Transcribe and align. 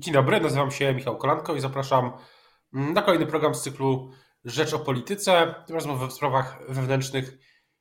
Dzień 0.00 0.14
dobry, 0.14 0.40
nazywam 0.40 0.70
się 0.70 0.94
Michał 0.94 1.16
Kolanko 1.16 1.54
i 1.54 1.60
zapraszam 1.60 2.12
na 2.72 3.02
kolejny 3.02 3.26
program 3.26 3.54
z 3.54 3.62
cyklu 3.62 4.10
Rzecz 4.44 4.74
o 4.74 4.78
Polityce. 4.78 5.54
Tym 5.66 5.76
razem 5.76 6.08
w 6.08 6.12
sprawach 6.12 6.58
wewnętrznych 6.68 7.38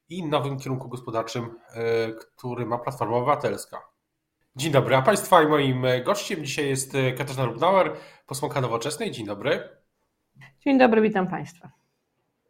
i 0.09 0.25
nowym 0.25 0.59
kierunku 0.59 0.89
gospodarczym, 0.89 1.45
e, 1.73 2.11
który 2.11 2.65
ma 2.65 2.77
Platforma 2.77 3.17
Obywatelska. 3.17 3.81
Dzień 4.55 4.71
dobry, 4.71 4.95
a 4.95 5.01
Państwa 5.01 5.43
i 5.43 5.47
moim 5.47 5.85
gościem 6.05 6.45
dzisiaj 6.45 6.67
jest 6.67 6.93
Katarzyna 7.17 7.45
Lubnauer, 7.45 7.93
posłanka 8.25 8.61
Nowoczesnej. 8.61 9.11
Dzień 9.11 9.25
dobry. 9.25 9.69
Dzień 10.59 10.79
dobry, 10.79 11.01
witam 11.01 11.27
Państwa. 11.27 11.71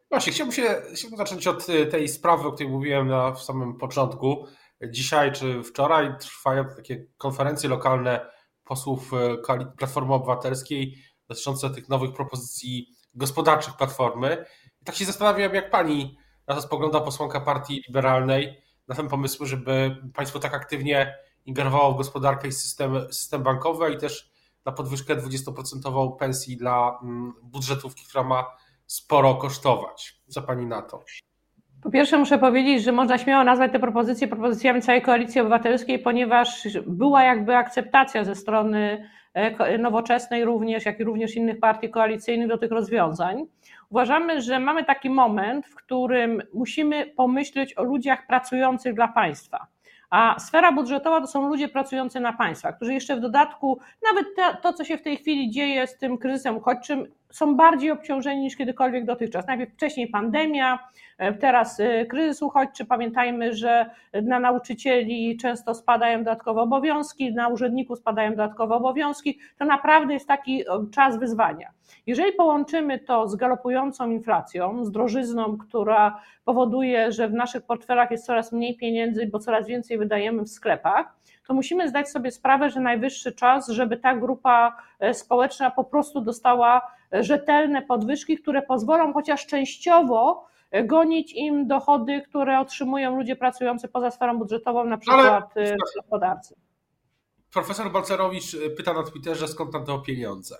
Właśnie, 0.09 0.33
chciałbym 0.33 0.53
się 0.53 0.81
chciałbym 0.93 1.17
zacząć 1.17 1.47
od 1.47 1.65
tej 1.91 2.07
sprawy, 2.07 2.47
o 2.47 2.51
której 2.51 2.73
mówiłem 2.73 3.07
na, 3.07 3.31
w 3.31 3.43
samym 3.43 3.77
początku. 3.77 4.47
Dzisiaj 4.89 5.31
czy 5.31 5.63
wczoraj 5.63 6.17
trwają 6.19 6.65
takie 6.75 7.05
konferencje 7.17 7.69
lokalne 7.69 8.36
posłów 8.67 9.11
e, 9.13 9.65
Platformy 9.77 10.13
Obywatelskiej 10.13 10.97
dotyczące 11.27 11.69
tych 11.69 11.89
nowych 11.89 12.13
propozycji 12.13 12.87
gospodarczych 13.13 13.77
Platformy. 13.77 14.45
I 14.81 14.85
tak 14.85 14.95
się 14.95 15.05
zastanawiam, 15.05 15.53
jak 15.53 15.71
pani 15.71 16.17
na 16.47 16.55
to 16.55 16.61
spogląda 16.61 17.01
posłanka 17.01 17.41
Partii 17.41 17.83
Liberalnej, 17.87 18.61
na 18.87 18.95
ten 18.95 19.07
pomysł, 19.07 19.45
żeby 19.45 19.97
państwo 20.13 20.39
tak 20.39 20.53
aktywnie 20.53 21.17
ingerowało 21.45 21.93
w 21.93 21.97
gospodarkę 21.97 22.47
i 22.47 22.51
system, 22.51 23.13
system 23.13 23.43
bankowy 23.43 23.93
i 23.93 23.97
też 23.97 24.31
na 24.65 24.71
podwyżkę 24.71 25.15
20% 25.15 26.17
pensji 26.17 26.57
dla 26.57 26.99
mm, 27.03 27.33
budżetówki, 27.41 28.05
która 28.05 28.23
ma 28.23 28.57
sporo 28.85 29.35
kosztować. 29.35 30.21
Co 30.27 30.41
pani 30.41 30.65
na 30.65 30.81
to? 30.81 31.03
Po 31.87 31.91
pierwsze 31.91 32.17
muszę 32.17 32.37
powiedzieć, 32.37 32.83
że 32.83 32.91
można 32.91 33.17
śmiało 33.17 33.43
nazwać 33.43 33.71
te 33.71 33.79
propozycje 33.79 34.27
propozycjami 34.27 34.81
całej 34.81 35.01
Koalicji 35.01 35.41
Obywatelskiej, 35.41 35.99
ponieważ 35.99 36.67
była 36.87 37.23
jakby 37.23 37.55
akceptacja 37.55 38.23
ze 38.23 38.35
strony 38.35 39.09
e, 39.33 39.77
nowoczesnej 39.77 40.45
również, 40.45 40.85
jak 40.85 40.99
i 40.99 41.03
również 41.03 41.35
innych 41.35 41.59
partii 41.59 41.89
koalicyjnych 41.89 42.47
do 42.47 42.57
tych 42.57 42.71
rozwiązań. 42.71 43.45
Uważamy, 43.89 44.41
że 44.41 44.59
mamy 44.59 44.85
taki 44.85 45.09
moment, 45.09 45.67
w 45.67 45.75
którym 45.75 46.41
musimy 46.53 47.05
pomyśleć 47.05 47.77
o 47.77 47.83
ludziach 47.83 48.27
pracujących 48.27 48.93
dla 48.93 49.07
państwa. 49.07 49.67
A 50.09 50.39
sfera 50.39 50.71
budżetowa 50.71 51.21
to 51.21 51.27
są 51.27 51.47
ludzie 51.47 51.69
pracujący 51.69 52.19
na 52.19 52.33
państwa, 52.33 52.73
którzy 52.73 52.93
jeszcze 52.93 53.15
w 53.15 53.19
dodatku, 53.19 53.79
nawet 54.11 54.27
to, 54.61 54.73
co 54.73 54.83
się 54.83 54.97
w 54.97 55.01
tej 55.01 55.17
chwili 55.17 55.49
dzieje 55.49 55.87
z 55.87 55.97
tym 55.97 56.17
kryzysem 56.17 56.57
uchodźczym, 56.57 57.07
są 57.29 57.55
bardziej 57.55 57.91
obciążeni 57.91 58.41
niż 58.41 58.55
kiedykolwiek 58.55 59.05
dotychczas. 59.05 59.47
Najpierw 59.47 59.73
wcześniej 59.73 60.07
pandemia, 60.07 60.79
e, 61.17 61.33
teraz 61.33 61.79
e, 61.79 62.05
kryzys 62.05 62.41
uchodźczy. 62.41 62.85
Pamiętajmy, 62.85 63.53
że 63.53 63.89
na 64.23 64.39
nauczycieli 64.39 65.37
często 65.37 65.75
spadają 65.75 66.17
dodatkowe 66.19 66.61
obowiązki, 66.61 67.33
na 67.33 67.47
urzędników 67.47 67.99
spadają 67.99 68.31
dodatkowe 68.31 68.75
obowiązki. 68.75 69.39
To 69.57 69.65
naprawdę 69.65 70.13
jest 70.13 70.27
taki 70.27 70.63
czas 70.91 71.19
wyzwania. 71.19 71.69
Jeżeli 72.07 72.33
połączymy 72.33 72.99
to 72.99 73.27
z 73.27 73.35
galopującą 73.35 74.09
inflacją, 74.09 74.85
z 74.85 74.91
drożyzną, 74.91 75.57
która 75.57 76.21
powoduje, 76.45 77.11
że 77.11 77.27
w 77.27 77.33
naszych 77.33 77.63
portfelach 77.65 78.11
jest 78.11 78.25
coraz 78.25 78.51
mniej 78.51 78.77
pieniędzy, 78.77 79.27
bo 79.27 79.39
coraz 79.39 79.67
więcej 79.67 79.97
wydajemy 79.97 80.43
w 80.43 80.49
sklepach, 80.49 81.17
to 81.47 81.53
musimy 81.53 81.89
zdać 81.89 82.09
sobie 82.09 82.31
sprawę, 82.31 82.69
że 82.69 82.79
najwyższy 82.79 83.31
czas, 83.31 83.67
żeby 83.67 83.97
ta 83.97 84.15
grupa 84.15 84.77
e, 84.99 85.13
społeczna 85.13 85.71
po 85.71 85.83
prostu 85.83 86.21
dostała 86.21 86.77
e, 86.77 86.81
rzetelne 87.11 87.81
podwyżki, 87.81 88.37
które 88.37 88.61
pozwolą 88.61 89.13
chociaż 89.13 89.45
częściowo 89.45 90.45
e, 90.71 90.83
gonić 90.83 91.33
im 91.33 91.67
dochody, 91.67 92.21
które 92.21 92.59
otrzymują 92.59 93.15
ludzie 93.15 93.35
pracujący 93.35 93.87
poza 93.87 94.11
sferą 94.11 94.37
budżetową, 94.37 94.83
na 94.83 94.97
przykład 94.97 95.51
Ale... 95.55 95.75
w 95.75 95.95
gospodarce. 95.95 96.55
Profesor 97.53 97.91
Balcerowicz 97.91 98.57
pyta 98.77 98.93
na 98.93 99.03
Twitterze, 99.03 99.47
skąd 99.47 99.71
tam 99.71 99.85
te 99.85 99.99
pieniądze. 100.05 100.55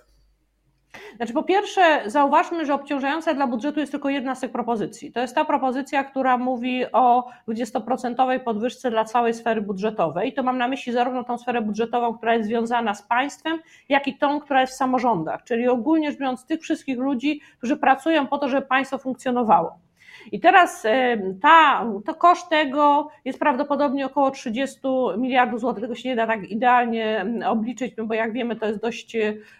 Znaczy, 1.16 1.32
po 1.32 1.42
pierwsze, 1.42 2.02
zauważmy, 2.06 2.66
że 2.66 2.74
obciążająca 2.74 3.34
dla 3.34 3.46
budżetu 3.46 3.80
jest 3.80 3.92
tylko 3.92 4.08
jedna 4.08 4.34
z 4.34 4.40
tych 4.40 4.52
propozycji. 4.52 5.12
To 5.12 5.20
jest 5.20 5.34
ta 5.34 5.44
propozycja, 5.44 6.04
która 6.04 6.38
mówi 6.38 6.92
o 6.92 7.30
20% 7.48 8.40
podwyżce 8.40 8.90
dla 8.90 9.04
całej 9.04 9.34
sfery 9.34 9.62
budżetowej. 9.62 10.28
I 10.28 10.32
to 10.32 10.42
mam 10.42 10.58
na 10.58 10.68
myśli 10.68 10.92
zarówno 10.92 11.24
tą 11.24 11.38
sferę 11.38 11.62
budżetową, 11.62 12.16
która 12.16 12.34
jest 12.34 12.48
związana 12.48 12.94
z 12.94 13.02
państwem, 13.02 13.58
jak 13.88 14.08
i 14.08 14.18
tą, 14.18 14.40
która 14.40 14.60
jest 14.60 14.72
w 14.72 14.76
samorządach, 14.76 15.44
czyli 15.44 15.68
ogólnie 15.68 16.10
rzecz 16.10 16.20
biorąc 16.20 16.46
tych 16.46 16.60
wszystkich 16.60 16.98
ludzi, 16.98 17.40
którzy 17.58 17.76
pracują 17.76 18.26
po 18.26 18.38
to, 18.38 18.48
żeby 18.48 18.66
państwo 18.66 18.98
funkcjonowało. 18.98 19.87
I 20.32 20.40
teraz 20.40 20.84
e, 20.84 21.18
ta, 21.42 21.86
to 22.06 22.14
koszt 22.14 22.48
tego 22.48 23.08
jest 23.24 23.38
prawdopodobnie 23.38 24.06
około 24.06 24.30
30 24.30 24.78
miliardów 25.18 25.60
złotych. 25.60 25.82
Tego 25.82 25.94
się 25.94 26.08
nie 26.08 26.16
da 26.16 26.26
tak 26.26 26.50
idealnie 26.50 27.26
obliczyć, 27.46 27.94
no 27.96 28.06
bo 28.06 28.14
jak 28.14 28.32
wiemy, 28.32 28.56
to 28.56 28.66
jest 28.66 28.80
dość 28.80 29.16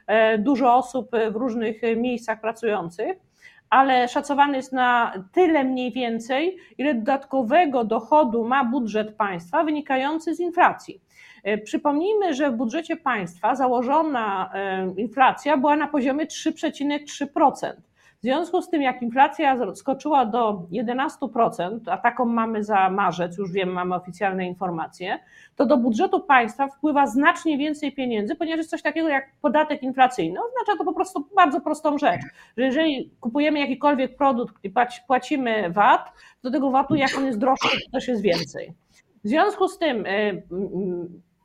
e, 0.07 0.39
dużo 0.39 0.75
osób 0.75 1.11
w 1.31 1.37
różnych 1.37 1.81
miejscach 1.97 2.41
pracujących 2.41 3.29
ale 3.71 4.09
szacowany 4.09 4.57
jest 4.57 4.73
na 4.73 5.13
tyle 5.33 5.65
mniej 5.65 5.93
więcej, 5.93 6.57
ile 6.79 6.95
dodatkowego 6.95 7.85
dochodu 7.85 8.45
ma 8.45 8.65
budżet 8.65 9.17
państwa 9.17 9.65
wynikający 9.65 10.35
z 10.35 10.41
inflacji. 10.41 11.01
E, 11.45 11.59
przypomnijmy, 11.59 12.35
że 12.35 12.51
w 12.51 12.55
budżecie 12.55 12.97
państwa 12.97 13.55
założona 13.55 14.51
inflacja 14.97 15.57
była 15.57 15.77
na 15.77 15.89
poziomie 15.89 16.27
3,3%. 16.27 17.73
W 18.19 18.23
związku 18.23 18.63
z 18.63 18.71
tym, 18.71 18.83
jak 18.83 19.03
inflacja 19.03 19.75
skoczyła 19.75 20.27
do 20.27 20.63
11%, 20.73 21.79
a 21.87 21.99
taką 21.99 22.25
mamy 22.25 22.65
za 22.65 22.91
marzec, 22.91 23.39
już 23.39 23.53
wiem, 23.53 23.69
mamy 23.69 23.95
oficjalne 23.95 24.47
informacje, 24.47 25.19
to 25.57 25.67
do 25.67 25.77
budżetu 25.77 26.21
państwa 26.21 26.69
wpływa 26.69 27.07
znacznie 27.07 27.59
więcej 27.59 27.93
pieniędzy, 27.93 28.37
ponieważ 28.37 28.59
jest 28.59 28.71
coś 28.71 28.83
takiego 28.83 29.09
jak 29.09 29.33
podatek 29.43 29.83
inflacyjny. 29.83 30.41
Oznacza 30.41 30.79
to 30.79 30.85
po 30.85 30.93
prostu 30.93 31.29
bardzo 31.37 31.61
prostą 31.61 31.99
rzecz, 31.99 32.21
że 32.57 32.65
jeżeli 32.65 33.11
kupujemy 33.21 33.59
jakikolwiek 33.59 34.17
produkt 34.17 34.65
i 34.65 34.73
płacimy 35.07 35.71
VAT, 35.71 36.13
do 36.43 36.51
tego 36.51 36.71
VAT-u, 36.71 36.95
jak 36.95 37.19
on 37.19 37.27
jest 37.27 37.39
droższy, 37.39 37.69
to 37.69 37.91
też 37.93 38.09
jest 38.09 38.23
więcej. 38.23 38.73
W 39.25 39.29
związku 39.29 39.69
z 39.69 39.79
tym 39.79 40.07
y, 40.07 40.43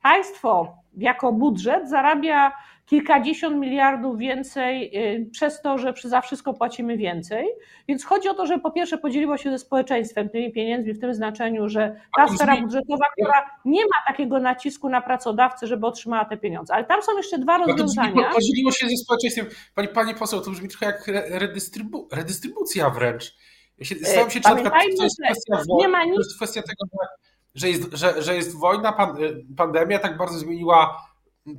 państwo 0.03 0.78
jako 0.97 1.33
budżet 1.33 1.89
zarabia 1.89 2.51
kilkadziesiąt 2.85 3.57
miliardów 3.57 4.17
więcej 4.17 4.97
y, 4.97 5.29
przez 5.31 5.61
to, 5.61 5.77
że 5.77 5.94
za 6.03 6.21
wszystko 6.21 6.53
płacimy 6.53 6.97
więcej. 6.97 7.47
Więc 7.88 8.05
chodzi 8.05 8.29
o 8.29 8.33
to, 8.33 8.45
żeby 8.45 8.61
po 8.61 8.71
pierwsze 8.71 8.97
podzieliło 8.97 9.38
się 9.38 9.51
ze 9.51 9.59
społeczeństwem 9.59 10.29
tymi 10.29 10.51
pieniędzmi 10.51 10.94
w 10.94 10.99
tym 10.99 11.13
znaczeniu, 11.13 11.69
że 11.69 11.95
ta 12.17 12.27
sfera 12.27 12.61
budżetowa, 12.61 13.05
która 13.13 13.45
nie 13.66 13.81
ma 13.81 13.95
takiego 14.07 14.39
nacisku 14.39 14.89
na 14.89 15.01
pracodawcę, 15.01 15.67
żeby 15.67 15.88
otrzymała 15.88 16.25
te 16.25 16.38
pieniądze. 16.38 16.73
Ale 16.73 16.83
tam 16.83 17.01
są 17.01 17.17
jeszcze 17.17 17.38
dwa 17.38 17.57
rozwiązania. 17.57 18.31
Podzieliło 18.33 18.71
się 18.71 18.89
ze 18.89 18.97
społeczeństwem. 18.97 19.45
Pani, 19.75 19.88
pani 19.88 20.15
poseł, 20.15 20.41
to 20.41 20.51
brzmi 20.51 20.69
trochę 20.69 20.85
jak 20.85 21.07
redystrybu, 21.29 22.07
redystrybucja 22.11 22.89
wręcz. 22.89 23.35
Ja 23.77 23.85
się, 23.85 23.95
się, 23.95 24.27
czy 24.29 24.41
to 24.41 25.03
jest 25.03 25.21
kwestia, 25.25 25.57
nie 25.77 25.88
ma 25.88 26.03
nic... 26.03 26.15
to 26.15 26.21
jest 26.21 26.35
kwestia 26.35 26.61
tego, 26.61 26.85
że 26.91 27.07
że 27.55 27.69
jest, 27.69 27.94
że, 27.94 28.21
że 28.21 28.35
jest 28.35 28.59
wojna, 28.59 28.94
pan, 28.94 29.17
pandemia 29.57 30.00
tak 30.00 30.17
bardzo 30.17 30.38
zmieniła 30.38 31.05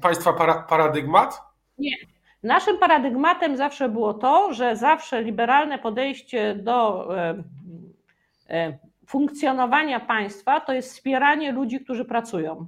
Państwa 0.00 0.32
para, 0.32 0.54
paradygmat? 0.54 1.42
Nie. 1.78 1.96
Naszym 2.42 2.78
paradygmatem 2.78 3.56
zawsze 3.56 3.88
było 3.88 4.14
to, 4.14 4.52
że 4.52 4.76
zawsze 4.76 5.22
liberalne 5.22 5.78
podejście 5.78 6.54
do 6.54 7.08
e, 7.18 7.42
e, 8.50 8.78
funkcjonowania 9.06 10.00
państwa 10.00 10.60
to 10.60 10.72
jest 10.72 10.92
wspieranie 10.92 11.52
ludzi, 11.52 11.80
którzy 11.80 12.04
pracują. 12.04 12.66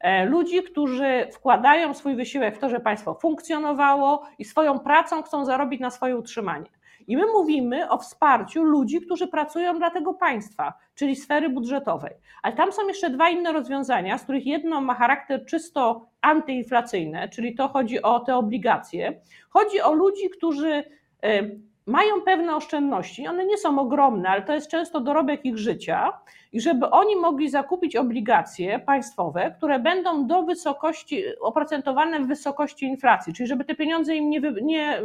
E, 0.00 0.24
ludzi, 0.24 0.62
którzy 0.62 1.28
wkładają 1.32 1.94
swój 1.94 2.16
wysiłek 2.16 2.56
w 2.56 2.58
to, 2.58 2.68
że 2.68 2.80
państwo 2.80 3.14
funkcjonowało 3.14 4.26
i 4.38 4.44
swoją 4.44 4.78
pracą 4.78 5.22
chcą 5.22 5.44
zarobić 5.44 5.80
na 5.80 5.90
swoje 5.90 6.16
utrzymanie. 6.16 6.66
I 7.08 7.16
my 7.16 7.26
mówimy 7.26 7.90
o 7.90 7.98
wsparciu 7.98 8.64
ludzi, 8.64 9.00
którzy 9.00 9.28
pracują 9.28 9.78
dla 9.78 9.90
tego 9.90 10.14
państwa, 10.14 10.72
czyli 10.94 11.16
sfery 11.16 11.48
budżetowej. 11.48 12.14
Ale 12.42 12.54
tam 12.54 12.72
są 12.72 12.88
jeszcze 12.88 13.10
dwa 13.10 13.30
inne 13.30 13.52
rozwiązania, 13.52 14.18
z 14.18 14.22
których 14.22 14.46
jedno 14.46 14.80
ma 14.80 14.94
charakter 14.94 15.44
czysto 15.46 16.08
antyinflacyjny, 16.20 17.28
czyli 17.32 17.54
to 17.54 17.68
chodzi 17.68 18.02
o 18.02 18.20
te 18.20 18.36
obligacje. 18.36 19.20
Chodzi 19.50 19.80
o 19.80 19.92
ludzi, 19.92 20.30
którzy 20.30 20.84
e, 21.22 21.42
mają 21.86 22.20
pewne 22.24 22.56
oszczędności, 22.56 23.26
one 23.26 23.46
nie 23.46 23.58
są 23.58 23.78
ogromne, 23.78 24.28
ale 24.28 24.42
to 24.42 24.52
jest 24.52 24.70
często 24.70 25.00
dorobek 25.00 25.44
ich 25.44 25.58
życia, 25.58 26.12
i 26.52 26.60
żeby 26.60 26.90
oni 26.90 27.16
mogli 27.16 27.50
zakupić 27.50 27.96
obligacje 27.96 28.78
państwowe, 28.78 29.54
które 29.56 29.78
będą 29.78 30.26
do 30.26 30.42
wysokości, 30.42 31.24
oprocentowane 31.40 32.20
w 32.20 32.26
wysokości 32.26 32.86
inflacji, 32.86 33.32
czyli 33.32 33.46
żeby 33.46 33.64
te 33.64 33.74
pieniądze 33.74 34.14
im 34.14 34.30
nie, 34.30 34.40
nie, 34.62 35.02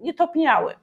nie 0.00 0.14
topniały. 0.14 0.74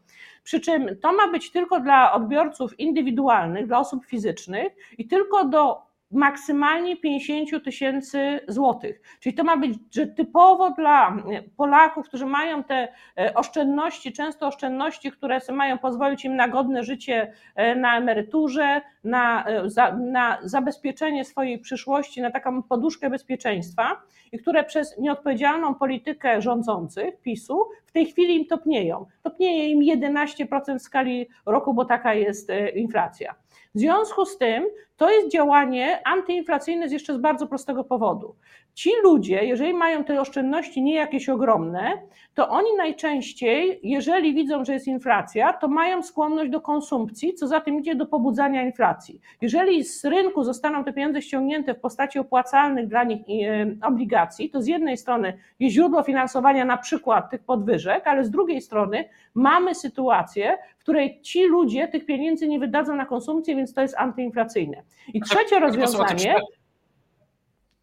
Przy 0.43 0.59
czym 0.59 0.99
to 1.01 1.13
ma 1.13 1.27
być 1.27 1.51
tylko 1.51 1.79
dla 1.79 2.13
odbiorców 2.13 2.79
indywidualnych, 2.79 3.67
dla 3.67 3.79
osób 3.79 4.05
fizycznych 4.05 4.73
i 4.97 5.07
tylko 5.07 5.45
do 5.45 5.90
maksymalnie 6.11 6.97
50 6.97 7.63
tysięcy 7.63 8.39
złotych. 8.47 9.01
Czyli 9.19 9.35
to 9.35 9.43
ma 9.43 9.57
być 9.57 9.79
że 9.91 10.07
typowo 10.07 10.71
dla 10.71 11.17
Polaków, 11.57 12.07
którzy 12.07 12.25
mają 12.25 12.63
te 12.63 12.87
e, 13.17 13.33
oszczędności, 13.33 14.13
często 14.13 14.47
oszczędności, 14.47 15.11
które 15.11 15.39
mają 15.53 15.77
pozwolić 15.77 16.25
im 16.25 16.35
na 16.35 16.47
godne 16.47 16.83
życie 16.83 17.33
e, 17.55 17.75
na 17.75 17.97
emeryturze, 17.97 18.81
na, 19.03 19.45
e, 19.45 19.67
na 20.11 20.39
zabezpieczenie 20.43 21.25
swojej 21.25 21.59
przyszłości, 21.59 22.21
na 22.21 22.31
taką 22.31 22.63
poduszkę 22.63 23.09
bezpieczeństwa 23.09 24.01
i 24.31 24.39
które 24.39 24.63
przez 24.63 24.97
nieodpowiedzialną 24.97 25.75
politykę 25.75 26.41
rządzących 26.41 27.21
PiSu 27.21 27.59
w 27.85 27.91
tej 27.91 28.05
chwili 28.05 28.35
im 28.35 28.45
topnieją. 28.45 29.05
Topnieje 29.23 29.67
im 29.67 29.99
11% 29.99 30.79
w 30.79 30.81
skali 30.81 31.27
roku, 31.45 31.73
bo 31.73 31.85
taka 31.85 32.13
jest 32.13 32.51
inflacja. 32.75 33.35
W 33.75 33.79
związku 33.79 34.25
z 34.25 34.37
tym 34.37 34.63
to 35.01 35.11
jest 35.11 35.31
działanie 35.31 36.07
antyinflacyjne 36.07 36.89
z 36.89 36.91
jeszcze 36.91 37.13
z 37.13 37.17
bardzo 37.17 37.47
prostego 37.47 37.83
powodu. 37.83 38.35
Ci 38.73 38.89
ludzie, 39.03 39.45
jeżeli 39.45 39.73
mają 39.73 40.03
te 40.03 40.21
oszczędności 40.21 40.81
nie 40.81 40.95
jakieś 40.95 41.29
ogromne, 41.29 42.01
to 42.33 42.49
oni 42.49 42.67
najczęściej, 42.77 43.79
jeżeli 43.83 44.33
widzą, 44.33 44.65
że 44.65 44.73
jest 44.73 44.87
inflacja, 44.87 45.53
to 45.53 45.67
mają 45.67 46.03
skłonność 46.03 46.51
do 46.51 46.61
konsumpcji, 46.61 47.33
co 47.33 47.47
za 47.47 47.61
tym 47.61 47.79
idzie 47.79 47.95
do 47.95 48.05
pobudzania 48.05 48.63
inflacji. 48.63 49.21
Jeżeli 49.41 49.83
z 49.83 50.05
rynku 50.05 50.43
zostaną 50.43 50.83
te 50.83 50.93
pieniądze 50.93 51.21
ściągnięte 51.21 51.73
w 51.73 51.79
postaci 51.79 52.19
opłacalnych 52.19 52.87
dla 52.87 53.03
nich 53.03 53.21
e, 53.29 53.87
obligacji, 53.87 54.49
to 54.49 54.61
z 54.61 54.67
jednej 54.67 54.97
strony 54.97 55.37
jest 55.59 55.75
źródło 55.75 56.03
finansowania 56.03 56.65
na 56.65 56.77
przykład 56.77 57.29
tych 57.29 57.43
podwyżek, 57.43 58.07
ale 58.07 58.23
z 58.23 58.31
drugiej 58.31 58.61
strony 58.61 59.09
mamy 59.35 59.75
sytuację, 59.75 60.57
w 60.77 60.83
której 60.83 61.21
ci 61.21 61.45
ludzie 61.45 61.87
tych 61.87 62.05
pieniędzy 62.05 62.47
nie 62.47 62.59
wydadzą 62.59 62.95
na 62.95 63.05
konsumpcję, 63.05 63.55
więc 63.55 63.73
to 63.73 63.81
jest 63.81 63.95
antyinflacyjne. 63.97 64.83
I 65.13 65.21
trzecie 65.21 65.59
rozwiązanie. 65.59 66.35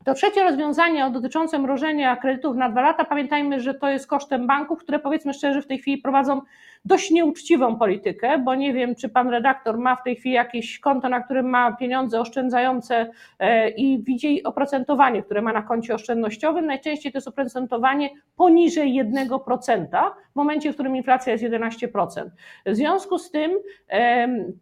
To 0.05 0.15
trzecie 0.15 0.45
rozwiązanie 0.45 1.11
dotyczące 1.11 1.59
mrożenia 1.59 2.17
kredytów 2.17 2.57
na 2.57 2.69
dwa 2.69 2.81
lata, 2.81 3.05
pamiętajmy, 3.05 3.61
że 3.61 3.75
to 3.75 3.89
jest 3.89 4.07
kosztem 4.07 4.47
banków, 4.47 4.79
które 4.81 4.99
powiedzmy 4.99 5.35
szczerze 5.35 5.63
w 5.63 5.67
tej 5.67 5.79
chwili 5.79 5.99
prowadzą 5.99 6.41
dość 6.85 7.11
nieuczciwą 7.11 7.77
politykę, 7.77 8.39
bo 8.39 8.55
nie 8.55 8.73
wiem, 8.73 8.95
czy 8.95 9.09
pan 9.09 9.29
redaktor 9.29 9.79
ma 9.79 9.97
w 9.97 10.03
tej 10.03 10.17
chwili 10.17 10.35
jakieś 10.35 10.79
konto, 10.79 11.09
na 11.09 11.21
którym 11.21 11.51
ma 11.51 11.73
pieniądze 11.73 12.21
oszczędzające 12.21 13.11
e, 13.39 13.71
i 13.71 14.03
widzi 14.03 14.45
oprocentowanie, 14.45 15.23
które 15.23 15.43
ma 15.43 15.53
na 15.53 15.63
koncie 15.63 15.95
oszczędnościowym. 15.95 16.67
Najczęściej 16.67 17.13
to 17.13 17.19
jest 17.19 17.29
oprocentowanie 17.29 18.11
poniżej 18.37 19.05
1% 19.05 20.11
w 20.33 20.37
momencie, 20.37 20.73
w 20.73 20.75
którym 20.75 20.97
inflacja 20.97 21.33
jest 21.33 21.45
11%. 21.45 22.31
W 22.67 22.77
związku 22.77 23.19
z 23.19 23.31
tym 23.31 23.53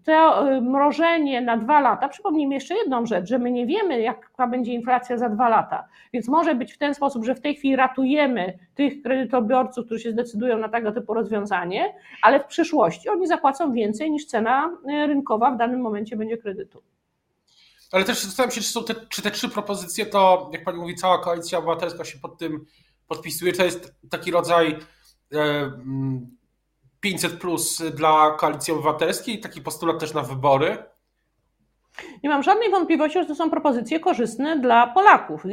to 0.05 0.51
e, 0.51 0.61
mrożenie 0.61 1.41
na 1.41 1.57
dwa 1.57 1.81
lata, 1.81 2.09
przypomnijmy 2.09 2.55
jeszcze 2.55 2.75
jedną 2.75 3.07
rzecz, 3.07 3.29
że 3.29 3.39
my 3.39 3.51
nie 3.51 3.67
wiemy, 3.67 4.01
jaka 4.01 4.47
będzie 4.47 4.73
inflacja 4.73 5.19
za 5.19 5.29
dwa 5.29 5.49
lata, 5.49 5.89
więc 6.13 6.29
może 6.29 6.55
być 6.55 6.73
w 6.73 6.79
ten 6.79 6.95
sposób, 6.95 7.25
że 7.25 7.35
w 7.35 7.41
tej 7.41 7.55
chwili 7.55 7.77
ratujemy 7.77 8.59
tych 8.75 9.03
kredytobiorców, 9.03 9.87
którzy 9.87 10.01
się 10.01 10.13
zdecydują 10.13 10.59
na 10.59 10.69
tego 10.69 10.93
typu 10.93 11.15
rozwiązanie, 11.15 11.95
ale 12.23 12.41
w 12.41 12.47
przyszłości 12.47 13.09
oni 13.09 13.27
zapłacą 13.27 13.73
więcej 13.73 14.11
niż 14.11 14.27
cena 14.27 14.79
e, 14.89 15.07
rynkowa 15.07 15.51
w 15.51 15.59
danym 15.59 15.81
momencie 15.81 16.17
będzie 16.17 16.39
kredytu. 16.39 16.83
Ale 17.93 18.05
też 18.05 18.23
zastanawiam 18.23 18.55
się, 18.55 18.61
czy, 18.61 18.95
te, 18.95 19.07
czy 19.09 19.23
te 19.23 19.31
trzy 19.31 19.49
propozycje, 19.49 20.07
to 20.07 20.51
jak 20.53 20.65
pani 20.65 20.79
mówi, 20.79 20.95
cała 20.95 21.19
koalicja 21.19 21.59
obywatelska 21.59 22.05
się 22.05 22.19
pod 22.19 22.39
tym 22.39 22.67
podpisuje. 23.09 23.53
To 23.53 23.65
jest 23.65 23.95
taki 24.11 24.31
rodzaj 24.31 24.79
500 27.01 27.33
e, 27.33 27.37
plus 27.37 27.83
dla 27.95 28.31
koalicji 28.31 28.73
obywatelskiej, 28.73 29.41
taki 29.41 29.61
postulat 29.61 30.01
też 30.01 30.15
na 30.15 30.23
wybory. 30.23 30.79
Nie 32.23 32.31
mam 32.31 32.43
żadnej 32.43 32.71
wątpliwości, 32.71 33.19
że 33.19 33.27
to 33.27 33.35
są 33.35 33.51
propozycje 33.51 34.01
korzystne 34.01 34.59
dla 34.59 34.87
Polaków 34.87 35.45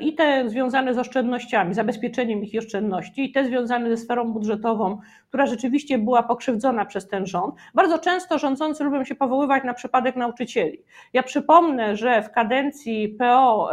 i 0.00 0.14
te 0.14 0.48
związane 0.48 0.94
z 0.94 0.98
oszczędnościami, 0.98 1.74
zabezpieczeniem 1.74 2.44
ich 2.44 2.58
oszczędności, 2.58 3.24
i 3.24 3.32
te 3.32 3.44
związane 3.44 3.90
ze 3.90 3.96
sferą 3.96 4.32
budżetową, 4.32 4.98
która 5.28 5.46
rzeczywiście 5.46 5.98
była 5.98 6.22
pokrzywdzona 6.22 6.84
przez 6.84 7.08
ten 7.08 7.26
rząd. 7.26 7.54
Bardzo 7.74 7.98
często 7.98 8.38
rządzący 8.38 8.84
lubią 8.84 9.04
się 9.04 9.14
powoływać 9.14 9.64
na 9.64 9.74
przypadek 9.74 10.16
nauczycieli. 10.16 10.82
Ja 11.12 11.22
przypomnę, 11.22 11.96
że 11.96 12.22
w 12.22 12.30
kadencji 12.30 13.08
PO 13.08 13.70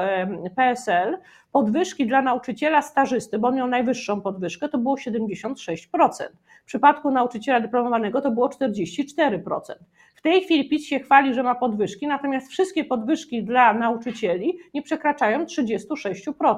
PSL 0.56 1.18
podwyżki 1.52 2.08
dla 2.08 2.22
nauczyciela 2.22 2.82
stażysty, 2.82 3.40
bo 3.40 3.48
on 3.48 3.56
miał 3.56 3.68
najwyższą 3.68 4.22
podwyżkę, 4.22 4.70
to 4.70 4.78
było 4.78 4.96
76%. 4.96 5.86
W 6.64 6.66
przypadku 6.66 7.12
nauczyciela 7.12 7.60
dyplomowanego 7.60 8.22
to 8.22 8.32
było 8.32 8.48
44%. 8.48 9.60
W 10.18 10.22
tej 10.22 10.42
chwili 10.42 10.70
PiS 10.70 10.86
się 10.86 11.00
chwali, 11.00 11.34
że 11.34 11.44
ma 11.44 11.56
podwyżki, 11.56 12.08
natomiast 12.08 12.52
wszystkie 12.52 12.86
podwyżki 12.86 13.44
dla 13.44 13.74
nauczycieli 13.74 14.58
nie 14.74 14.82
przekraczają 14.82 15.46
36%. 15.46 16.54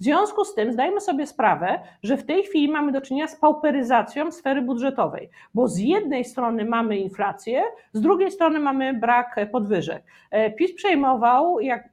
W 0.00 0.04
związku 0.04 0.44
z 0.44 0.54
tym 0.54 0.72
zdajemy 0.72 1.00
sobie 1.00 1.26
sprawę, 1.26 1.78
że 2.02 2.16
w 2.16 2.26
tej 2.26 2.42
chwili 2.42 2.68
mamy 2.68 2.92
do 2.92 3.00
czynienia 3.00 3.28
z 3.28 3.36
pauperyzacją 3.36 4.32
sfery 4.32 4.62
budżetowej, 4.62 5.30
bo 5.54 5.68
z 5.68 5.78
jednej 5.78 6.24
strony 6.24 6.64
mamy 6.64 6.96
inflację, 6.96 7.62
z 7.92 8.00
drugiej 8.00 8.30
strony 8.30 8.58
mamy 8.58 8.94
brak 8.94 9.36
podwyżek. 9.52 10.02
E, 10.30 10.50
PiS 10.50 10.74
przejmował, 10.74 11.60
jak, 11.60 11.88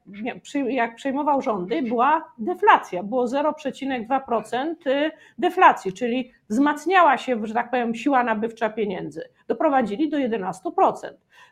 jak 0.68 0.96
przejmował 0.96 1.42
rządy, 1.42 1.82
była 1.82 2.34
deflacja, 2.38 3.04
było 3.04 3.26
0,2% 3.26 4.88
y, 4.88 5.12
deflacji, 5.38 5.94
czyli 5.94 6.32
wzmacniała 6.50 7.18
się, 7.18 7.46
że 7.46 7.54
tak 7.54 7.72
powiem, 7.72 7.96
siła 7.96 8.24
nabywcza 8.24 8.70
pieniędzy. 8.70 9.30
Doprowadzili 9.48 10.10
do 10.10 10.18
11%. 10.18 10.52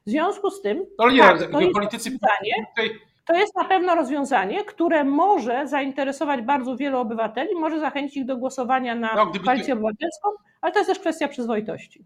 W 0.05 0.09
związku 0.09 0.49
z 0.49 0.61
tym. 0.61 0.85
Nie, 1.11 1.19
tak, 1.19 1.51
to 1.51 1.59
politycy. 1.73 2.09
Jest 2.43 3.10
to 3.31 3.37
jest 3.37 3.55
na 3.55 3.63
pewno 3.63 3.95
rozwiązanie, 3.95 4.65
które 4.65 5.03
może 5.03 5.67
zainteresować 5.67 6.41
bardzo 6.41 6.77
wielu 6.77 6.97
obywateli, 6.97 7.55
może 7.55 7.79
zachęcić 7.79 8.17
ich 8.17 8.25
do 8.25 8.37
głosowania 8.37 8.95
na 8.95 9.15
no, 9.15 9.31
koalicję 9.45 9.73
obywatelską, 9.73 10.29
ale 10.61 10.71
to 10.71 10.79
jest 10.79 10.89
też 10.89 10.99
kwestia 10.99 11.27
przyzwoitości. 11.27 12.05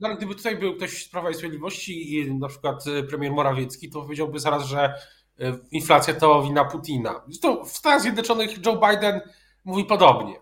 No, 0.00 0.08
ale 0.08 0.16
gdyby 0.16 0.34
tutaj 0.34 0.56
był 0.56 0.76
ktoś 0.76 1.04
z 1.04 1.08
Prawa 1.08 1.30
i 1.30 1.34
Sprawiedliwości 1.34 2.14
i 2.14 2.34
na 2.34 2.48
przykład 2.48 2.84
e, 2.86 3.02
premier 3.02 3.32
Morawiecki, 3.32 3.90
to 3.90 4.02
powiedziałby 4.02 4.40
zaraz, 4.40 4.64
że 4.64 4.94
e, 5.40 5.58
inflacja 5.70 6.14
to 6.14 6.42
wina 6.42 6.64
Putina. 6.64 7.22
Zresztą 7.26 7.64
w 7.64 7.68
Stanach 7.68 8.00
Zjednoczonych 8.00 8.66
Joe 8.66 8.80
Biden 8.88 9.20
mówi 9.64 9.84
podobnie. 9.84 10.34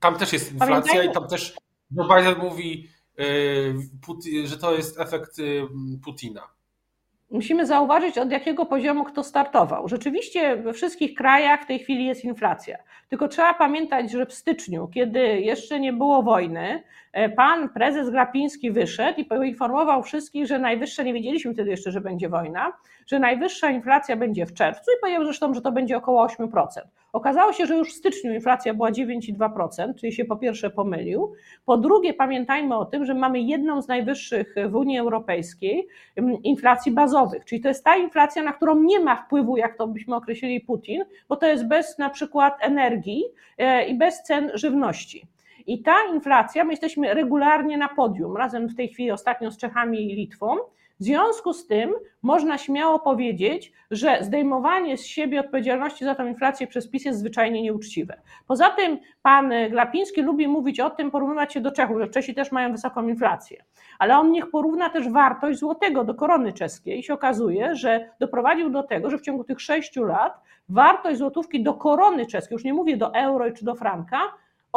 Tam 0.00 0.18
też 0.18 0.32
jest 0.32 0.52
inflacja 0.52 0.76
Pamiętajmy. 0.76 1.10
i 1.10 1.14
tam 1.14 1.28
też 1.28 1.56
Joe 1.96 2.16
Biden 2.16 2.38
mówi, 2.38 2.88
e, 4.42 4.48
że 4.48 4.58
to 4.58 4.74
jest 4.74 5.00
efekt 5.00 5.36
Putina 6.04 6.55
musimy 7.30 7.66
zauważyć, 7.66 8.18
od 8.18 8.30
jakiego 8.30 8.66
poziomu 8.66 9.04
kto 9.04 9.24
startował. 9.24 9.88
Rzeczywiście 9.88 10.56
we 10.56 10.72
wszystkich 10.72 11.14
krajach 11.14 11.62
w 11.62 11.66
tej 11.66 11.78
chwili 11.78 12.06
jest 12.06 12.24
inflacja. 12.24 12.78
Tylko 13.08 13.28
trzeba 13.28 13.54
pamiętać, 13.54 14.10
że 14.10 14.26
w 14.26 14.32
styczniu, 14.34 14.88
kiedy 14.88 15.20
jeszcze 15.40 15.80
nie 15.80 15.92
było 15.92 16.22
wojny, 16.22 16.82
e, 17.12 17.28
pan 17.28 17.68
prezes 17.68 18.10
Glapiński 18.10 18.70
wyszedł 18.70 19.20
i 19.20 19.24
poinformował 19.24 20.02
wszystkich, 20.02 20.46
że 20.46 20.58
najwyższa, 20.58 21.02
nie 21.02 21.12
wiedzieliśmy 21.12 21.54
wtedy 21.54 21.70
jeszcze, 21.70 21.90
że 21.92 22.00
będzie 22.00 22.28
wojna, 22.28 22.72
że 23.06 23.18
najwyższa 23.18 23.70
inflacja 23.70 24.16
będzie 24.16 24.46
w 24.46 24.54
czerwcu 24.54 24.90
i 24.90 25.00
powiedział 25.00 25.24
zresztą, 25.24 25.54
że 25.54 25.60
to 25.60 25.72
będzie 25.72 25.96
około 25.96 26.26
8%. 26.26 26.66
Okazało 27.16 27.52
się, 27.52 27.66
że 27.66 27.76
już 27.76 27.92
w 27.92 27.96
styczniu 27.96 28.34
inflacja 28.34 28.74
była 28.74 28.90
9,2%, 28.90 29.94
czyli 29.94 30.12
się 30.12 30.24
po 30.24 30.36
pierwsze 30.36 30.70
pomylił. 30.70 31.32
Po 31.64 31.76
drugie, 31.76 32.14
pamiętajmy 32.14 32.76
o 32.76 32.84
tym, 32.84 33.04
że 33.04 33.14
mamy 33.14 33.40
jedną 33.40 33.82
z 33.82 33.88
najwyższych 33.88 34.54
w 34.68 34.74
Unii 34.74 34.98
Europejskiej 34.98 35.86
mm, 36.16 36.42
inflacji 36.42 36.92
bazowych, 36.92 37.44
czyli 37.44 37.60
to 37.60 37.68
jest 37.68 37.84
ta 37.84 37.96
inflacja, 37.96 38.42
na 38.42 38.52
którą 38.52 38.82
nie 38.82 39.00
ma 39.00 39.16
wpływu, 39.16 39.56
jak 39.56 39.76
to 39.78 39.86
byśmy 39.88 40.16
określili 40.16 40.60
Putin, 40.60 41.04
bo 41.28 41.36
to 41.36 41.46
jest 41.46 41.68
bez 41.68 41.98
na 41.98 42.10
przykład 42.10 42.54
energii 42.60 43.24
e, 43.58 43.86
i 43.86 43.94
bez 43.94 44.22
cen 44.22 44.50
żywności. 44.54 45.26
I 45.66 45.82
ta 45.82 45.94
inflacja, 46.14 46.64
my 46.64 46.72
jesteśmy 46.72 47.14
regularnie 47.14 47.78
na 47.78 47.88
podium, 47.88 48.36
razem 48.36 48.68
w 48.68 48.76
tej 48.76 48.88
chwili 48.88 49.10
ostatnio 49.10 49.50
z 49.50 49.56
Czechami 49.56 50.12
i 50.12 50.14
Litwą. 50.14 50.56
W 51.00 51.04
związku 51.04 51.52
z 51.52 51.66
tym 51.66 51.94
można 52.22 52.58
śmiało 52.58 52.98
powiedzieć, 52.98 53.72
że 53.90 54.18
zdejmowanie 54.20 54.96
z 54.96 55.06
siebie 55.06 55.40
odpowiedzialności 55.40 56.04
za 56.04 56.14
tę 56.14 56.28
inflację 56.28 56.66
przez 56.66 56.88
PiS 56.88 57.04
jest 57.04 57.18
zwyczajnie 57.18 57.62
nieuczciwe. 57.62 58.20
Poza 58.46 58.70
tym 58.70 58.98
pan 59.22 59.52
Glapiński 59.70 60.22
lubi 60.22 60.48
mówić 60.48 60.80
o 60.80 60.90
tym, 60.90 61.10
porównywać 61.10 61.52
się 61.52 61.60
do 61.60 61.72
Czechów, 61.72 61.98
że 61.98 62.08
Czesi 62.08 62.34
też 62.34 62.52
mają 62.52 62.72
wysoką 62.72 63.08
inflację. 63.08 63.64
Ale 63.98 64.18
on 64.18 64.32
niech 64.32 64.50
porówna 64.50 64.90
też 64.90 65.08
wartość 65.08 65.58
złotego 65.58 66.04
do 66.04 66.14
korony 66.14 66.52
czeskiej 66.52 66.98
i 66.98 67.02
się 67.02 67.14
okazuje, 67.14 67.74
że 67.74 68.10
doprowadził 68.20 68.70
do 68.70 68.82
tego, 68.82 69.10
że 69.10 69.18
w 69.18 69.22
ciągu 69.22 69.44
tych 69.44 69.60
sześciu 69.60 70.04
lat 70.04 70.40
wartość 70.68 71.18
złotówki 71.18 71.62
do 71.62 71.74
korony 71.74 72.26
czeskiej, 72.26 72.54
już 72.54 72.64
nie 72.64 72.74
mówię 72.74 72.96
do 72.96 73.14
euro 73.14 73.50
czy 73.50 73.64
do 73.64 73.74
franka, 73.74 74.20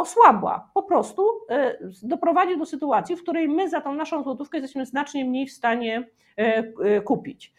osłabła. 0.00 0.70
Po 0.74 0.82
prostu 0.82 1.22
e, 1.50 1.78
doprowadzi 2.02 2.58
do 2.58 2.66
sytuacji, 2.66 3.16
w 3.16 3.22
której 3.22 3.48
my 3.48 3.68
za 3.68 3.80
tą 3.80 3.94
naszą 3.94 4.22
złotówkę 4.22 4.58
jesteśmy 4.58 4.86
znacznie 4.86 5.24
mniej 5.24 5.46
w 5.46 5.52
stanie 5.52 6.08
kupić. 7.04 7.52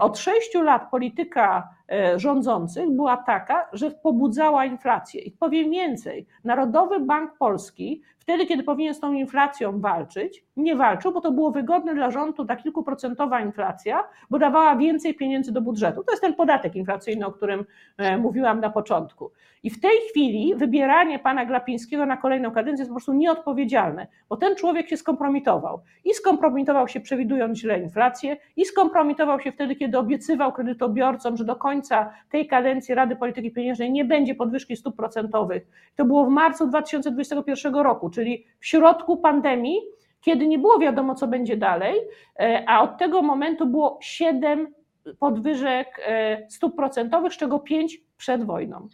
Od 0.00 0.18
sześciu 0.18 0.62
lat 0.62 0.90
polityka 0.90 1.68
e, 1.92 2.18
rządzących 2.18 2.90
była 2.90 3.16
taka, 3.16 3.68
że 3.72 3.90
pobudzała 3.90 4.64
inflację. 4.64 5.20
I 5.20 5.30
powiem 5.30 5.70
więcej, 5.70 6.26
Narodowy 6.44 7.00
Bank 7.00 7.38
Polski 7.38 8.02
wtedy, 8.22 8.46
kiedy 8.46 8.62
powinien 8.62 8.94
z 8.94 9.00
tą 9.00 9.12
inflacją 9.12 9.80
walczyć, 9.80 10.44
nie 10.56 10.76
walczył, 10.76 11.12
bo 11.12 11.20
to 11.20 11.32
było 11.32 11.50
wygodne 11.50 11.94
dla 11.94 12.10
rządu 12.10 12.44
ta 12.44 12.56
kilkuprocentowa 12.56 13.40
inflacja, 13.40 14.04
bo 14.30 14.38
dawała 14.38 14.76
więcej 14.76 15.14
pieniędzy 15.14 15.52
do 15.52 15.60
budżetu. 15.60 16.04
To 16.04 16.12
jest 16.12 16.22
ten 16.22 16.34
podatek 16.34 16.76
inflacyjny, 16.76 17.26
o 17.26 17.32
którym 17.32 17.64
e, 17.96 18.18
mówiłam 18.18 18.60
na 18.60 18.70
początku. 18.70 19.30
I 19.62 19.70
w 19.70 19.80
tej 19.80 19.98
chwili 20.10 20.54
wybieranie 20.54 21.18
pana 21.18 21.44
Glapińskiego 21.44 22.06
na 22.06 22.16
kolejną 22.16 22.50
kadencję 22.50 22.82
jest 22.82 22.90
po 22.90 22.94
prostu 22.94 23.12
nieodpowiedzialne, 23.12 24.06
bo 24.28 24.36
ten 24.36 24.56
człowiek 24.56 24.88
się 24.88 24.96
skompromitował. 24.96 25.80
I 26.04 26.14
skompromitował 26.14 26.88
się 26.88 27.00
przewidując 27.00 27.58
źle 27.58 27.80
inflację, 27.80 28.21
i 28.56 28.64
skompromitował 28.64 29.40
się 29.40 29.52
wtedy, 29.52 29.76
kiedy 29.76 29.98
obiecywał 29.98 30.52
kredytobiorcom, 30.52 31.36
że 31.36 31.44
do 31.44 31.56
końca 31.56 32.14
tej 32.30 32.46
kadencji 32.46 32.94
Rady 32.94 33.16
Polityki 33.16 33.50
Pieniężnej 33.50 33.92
nie 33.92 34.04
będzie 34.04 34.34
podwyżki 34.34 34.76
stóp 34.76 34.96
procentowych. 34.96 35.66
To 35.96 36.04
było 36.04 36.24
w 36.24 36.28
marcu 36.28 36.66
2021 36.66 37.74
roku, 37.74 38.10
czyli 38.10 38.46
w 38.60 38.66
środku 38.66 39.16
pandemii, 39.16 39.78
kiedy 40.20 40.46
nie 40.46 40.58
było 40.58 40.78
wiadomo, 40.78 41.14
co 41.14 41.26
będzie 41.26 41.56
dalej, 41.56 42.00
e, 42.40 42.64
a 42.68 42.82
od 42.82 42.98
tego 42.98 43.22
momentu 43.22 43.66
było 43.66 43.98
siedem 44.02 44.74
podwyżek 45.18 46.00
e, 46.06 46.46
stóp 46.50 46.76
procentowych, 46.76 47.32
z 47.32 47.36
czego 47.36 47.58
pięć 47.58 48.00
przed 48.16 48.44
wojną. 48.44 48.88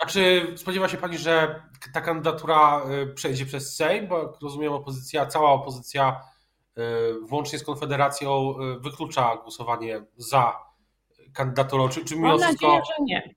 A 0.00 0.06
czy 0.06 0.46
spodziewa 0.56 0.88
się 0.88 0.96
Pani, 0.96 1.18
że 1.18 1.62
ta 1.94 2.00
kandydatura 2.00 2.82
y, 3.02 3.14
przejdzie 3.14 3.46
przez 3.46 3.76
Sejm? 3.76 4.08
Bo 4.08 4.18
jak 4.18 4.40
rozumiem, 4.42 4.72
opozycja, 4.72 5.26
cała 5.26 5.50
opozycja, 5.50 6.20
włącznie 7.22 7.58
z 7.58 7.64
Konfederacją, 7.64 8.54
y, 8.76 8.80
wyklucza 8.80 9.36
głosowanie 9.36 10.04
za 10.16 10.56
kandydaturą. 11.32 11.88
Czy, 11.88 12.04
czy 12.04 12.16
Mam 12.16 12.40
nadzieję, 12.40 12.80
że 12.86 13.04
nie. 13.04 13.34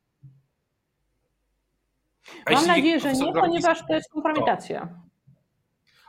Mam 2.52 2.68
nadzieję, 2.68 3.00
że 3.00 3.14
nie, 3.14 3.34
ponieważ 3.34 3.88
to 3.88 3.94
jest 3.94 4.12
kompromitacja. 4.12 5.02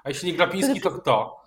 A 0.04 0.08
jeśli 0.08 0.30
nie 0.30 0.36
Glapiński, 0.36 0.80
to 0.80 0.90
kto? 0.90 1.43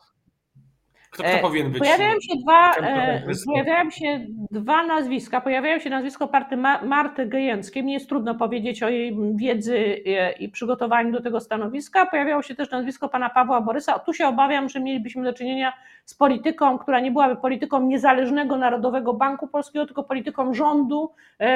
Kto, 1.17 1.23
kto 1.23 1.37
e, 1.37 1.41
powinien 1.41 1.71
być? 1.71 1.79
Pojawiają 1.79 2.13
się 2.21 2.33
dwa, 2.43 2.73
e, 2.75 3.21
pojawiają 3.45 3.89
się 3.89 4.25
dwa 4.51 4.83
nazwiska. 4.83 5.41
Pojawiają 5.41 5.79
się 5.79 5.89
nazwisko 5.89 6.27
party 6.27 6.57
Marty 6.83 7.25
Gejęckiej. 7.25 7.83
Mnie 7.83 7.93
jest 7.93 8.09
trudno 8.09 8.35
powiedzieć 8.35 8.83
o 8.83 8.89
jej 8.89 9.17
wiedzy 9.35 9.77
e, 10.05 10.31
i 10.31 10.49
przygotowaniu 10.49 11.11
do 11.11 11.21
tego 11.21 11.39
stanowiska. 11.39 12.05
Pojawiało 12.05 12.41
się 12.41 12.55
też 12.55 12.71
nazwisko 12.71 13.09
pana 13.09 13.29
Pawła 13.29 13.61
Borysa. 13.61 13.99
Tu 13.99 14.13
się 14.13 14.27
obawiam, 14.27 14.69
że 14.69 14.79
mielibyśmy 14.79 15.23
do 15.23 15.33
czynienia 15.33 15.73
z 16.05 16.13
polityką, 16.13 16.77
która 16.77 16.99
nie 16.99 17.11
byłaby 17.11 17.35
polityką 17.35 17.81
niezależnego 17.81 18.57
Narodowego 18.57 19.13
Banku 19.13 19.47
Polskiego, 19.47 19.85
tylko 19.85 20.03
polityką 20.03 20.53
rządu, 20.53 21.11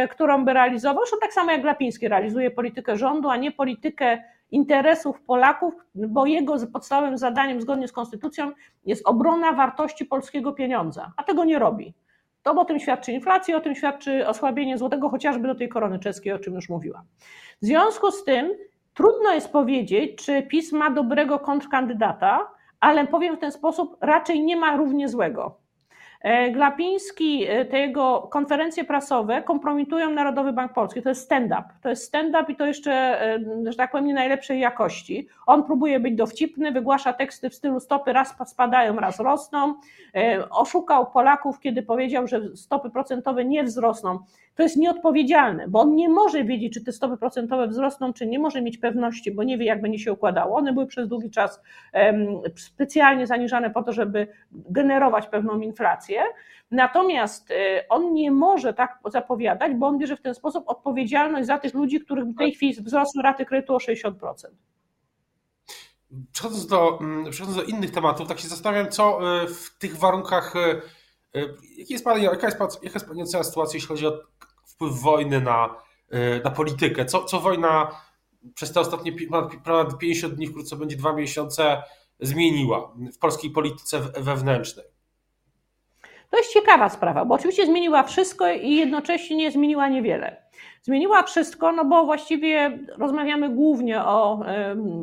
którą 0.09 0.45
by 0.45 0.53
realizował. 0.53 1.03
Zresztą 1.03 1.17
tak 1.21 1.33
samo 1.33 1.51
jak 1.51 1.61
Glapiński 1.61 2.07
realizuje 2.07 2.51
politykę 2.51 2.97
rządu, 2.97 3.29
a 3.29 3.37
nie 3.37 3.51
politykę 3.51 4.23
interesów 4.51 5.21
Polaków, 5.21 5.73
bo 5.95 6.25
jego 6.25 6.55
podstawowym 6.73 7.17
zadaniem 7.17 7.61
zgodnie 7.61 7.87
z 7.87 7.91
konstytucją 7.91 8.51
jest 8.85 9.07
obrona 9.07 9.53
wartości 9.53 10.05
polskiego 10.05 10.53
pieniądza, 10.53 11.11
a 11.17 11.23
tego 11.23 11.45
nie 11.45 11.59
robi. 11.59 11.93
To 12.43 12.51
o 12.51 12.65
tym 12.65 12.79
świadczy 12.79 13.11
inflacja, 13.11 13.57
o 13.57 13.61
tym 13.61 13.75
świadczy 13.75 14.27
osłabienie 14.27 14.77
złotego, 14.77 15.09
chociażby 15.09 15.47
do 15.47 15.55
tej 15.55 15.69
korony 15.69 15.99
czeskiej, 15.99 16.33
o 16.33 16.39
czym 16.39 16.53
już 16.53 16.69
mówiłam. 16.69 17.03
W 17.61 17.65
związku 17.65 18.11
z 18.11 18.23
tym 18.23 18.51
trudno 18.93 19.31
jest 19.33 19.51
powiedzieć, 19.51 20.25
czy 20.25 20.43
PiS 20.43 20.71
ma 20.71 20.89
dobrego 20.89 21.39
kontrkandydata, 21.39 22.47
ale 22.79 23.07
powiem 23.07 23.37
w 23.37 23.39
ten 23.39 23.51
sposób, 23.51 23.97
raczej 24.01 24.43
nie 24.43 24.55
ma 24.55 24.77
równie 24.77 25.09
złego. 25.09 25.60
E, 26.21 26.51
Glapiński, 26.51 27.45
e, 27.47 27.65
te 27.65 27.79
jego 27.79 28.21
konferencje 28.21 28.83
prasowe 28.83 29.41
kompromitują 29.41 30.11
Narodowy 30.11 30.53
Bank 30.53 30.73
Polski. 30.73 31.01
To 31.01 31.09
jest 31.09 31.21
stand-up. 31.21 31.63
To 31.81 31.89
jest 31.89 32.03
stand-up 32.03 32.51
i 32.51 32.55
to 32.55 32.65
jeszcze, 32.65 32.91
e, 33.21 33.39
że 33.67 33.77
tak 33.77 33.91
powiem, 33.91 34.05
nie 34.05 34.13
najlepszej 34.13 34.59
jakości. 34.59 35.27
On 35.45 35.63
próbuje 35.63 35.99
być 35.99 36.15
dowcipny, 36.15 36.71
wygłasza 36.71 37.13
teksty 37.13 37.49
w 37.49 37.55
stylu 37.55 37.79
stopy 37.79 38.13
raz 38.13 38.35
spadają, 38.45 38.95
raz 38.95 39.19
rosną. 39.19 39.73
Oszukał 40.49 41.11
Polaków, 41.11 41.59
kiedy 41.59 41.83
powiedział, 41.83 42.27
że 42.27 42.55
stopy 42.55 42.89
procentowe 42.89 43.45
nie 43.45 43.63
wzrosną. 43.63 44.19
To 44.55 44.63
jest 44.63 44.77
nieodpowiedzialne, 44.77 45.67
bo 45.67 45.79
on 45.79 45.95
nie 45.95 46.09
może 46.09 46.43
wiedzieć, 46.43 46.73
czy 46.73 46.83
te 46.83 46.91
stopy 46.91 47.17
procentowe 47.17 47.67
wzrosną, 47.67 48.13
czy 48.13 48.27
nie 48.27 48.39
może 48.39 48.61
mieć 48.61 48.77
pewności, 48.77 49.31
bo 49.31 49.43
nie 49.43 49.57
wie, 49.57 49.65
jak 49.65 49.81
będzie 49.81 49.99
się 49.99 50.13
układało. 50.13 50.57
One 50.57 50.73
były 50.73 50.87
przez 50.87 51.07
długi 51.07 51.29
czas 51.29 51.61
specjalnie 52.55 53.27
zaniżane 53.27 53.69
po 53.69 53.83
to, 53.83 53.93
żeby 53.93 54.27
generować 54.51 55.27
pewną 55.27 55.59
inflację. 55.59 56.21
Natomiast 56.71 57.51
e, 57.51 57.85
on 57.89 58.13
nie 58.13 58.31
może 58.31 58.73
tak 58.73 58.99
zapowiadać, 59.05 59.73
bo 59.73 59.87
on 59.87 59.97
bierze 59.97 60.17
w 60.17 60.21
ten 60.21 60.35
sposób 60.35 60.63
odpowiedzialność 60.67 61.47
za 61.47 61.57
tych 61.57 61.73
ludzi, 61.73 61.99
których 61.99 62.25
w 62.25 62.37
tej 62.37 62.51
chwili 62.51 62.73
wzrosły 62.73 63.23
raty 63.23 63.45
kredytu 63.45 63.75
o 63.75 63.77
60%. 63.77 64.13
Przechodząc 66.31 66.67
do, 66.67 66.99
mm, 67.01 67.31
przechodząc 67.31 67.57
do 67.57 67.63
innych 67.63 67.91
tematów, 67.91 68.27
tak 68.27 68.39
się 68.39 68.47
zastanawiam, 68.47 68.89
co 68.89 69.19
e, 69.43 69.47
w 69.47 69.77
tych 69.77 69.97
warunkach, 69.97 70.53
e, 71.35 71.39
jaka 71.77 71.89
jest 71.89 72.03
Pani, 72.03 72.23
jaka 72.23 72.47
jest, 72.47 72.59
jaka 72.59 72.93
jest 72.93 73.07
Pani 73.07 73.21
ocena 73.21 73.43
sytuacji, 73.43 73.77
jeśli 73.77 73.87
chodzi 73.87 74.07
o 74.07 74.19
wpływ 74.65 75.01
wojny 75.01 75.41
na, 75.41 75.75
na 76.43 76.51
politykę? 76.51 77.05
Co, 77.05 77.23
co 77.23 77.39
wojna 77.39 77.91
przez 78.55 78.73
te 78.73 78.79
ostatnie 78.79 79.11
ponad 79.63 79.97
50 79.97 80.33
dni, 80.33 80.47
wkrótce 80.47 80.75
będzie 80.75 80.95
dwa 80.95 81.13
miesiące, 81.13 81.83
zmieniła 82.19 82.93
w 83.13 83.17
polskiej 83.17 83.51
polityce 83.51 83.99
wewnętrznej? 83.99 84.85
To 86.29 86.37
jest 86.37 86.53
ciekawa 86.53 86.89
sprawa, 86.89 87.25
bo 87.25 87.35
oczywiście 87.35 87.65
zmieniła 87.65 88.03
wszystko 88.03 88.51
i 88.51 88.75
jednocześnie 88.75 89.37
nie 89.37 89.51
zmieniła 89.51 89.89
niewiele. 89.89 90.41
Zmieniła 90.81 91.23
wszystko, 91.23 91.71
no 91.71 91.85
bo 91.85 92.05
właściwie 92.05 92.79
rozmawiamy 92.97 93.49
głównie 93.49 94.03
o 94.03 94.41
y, 94.41 94.45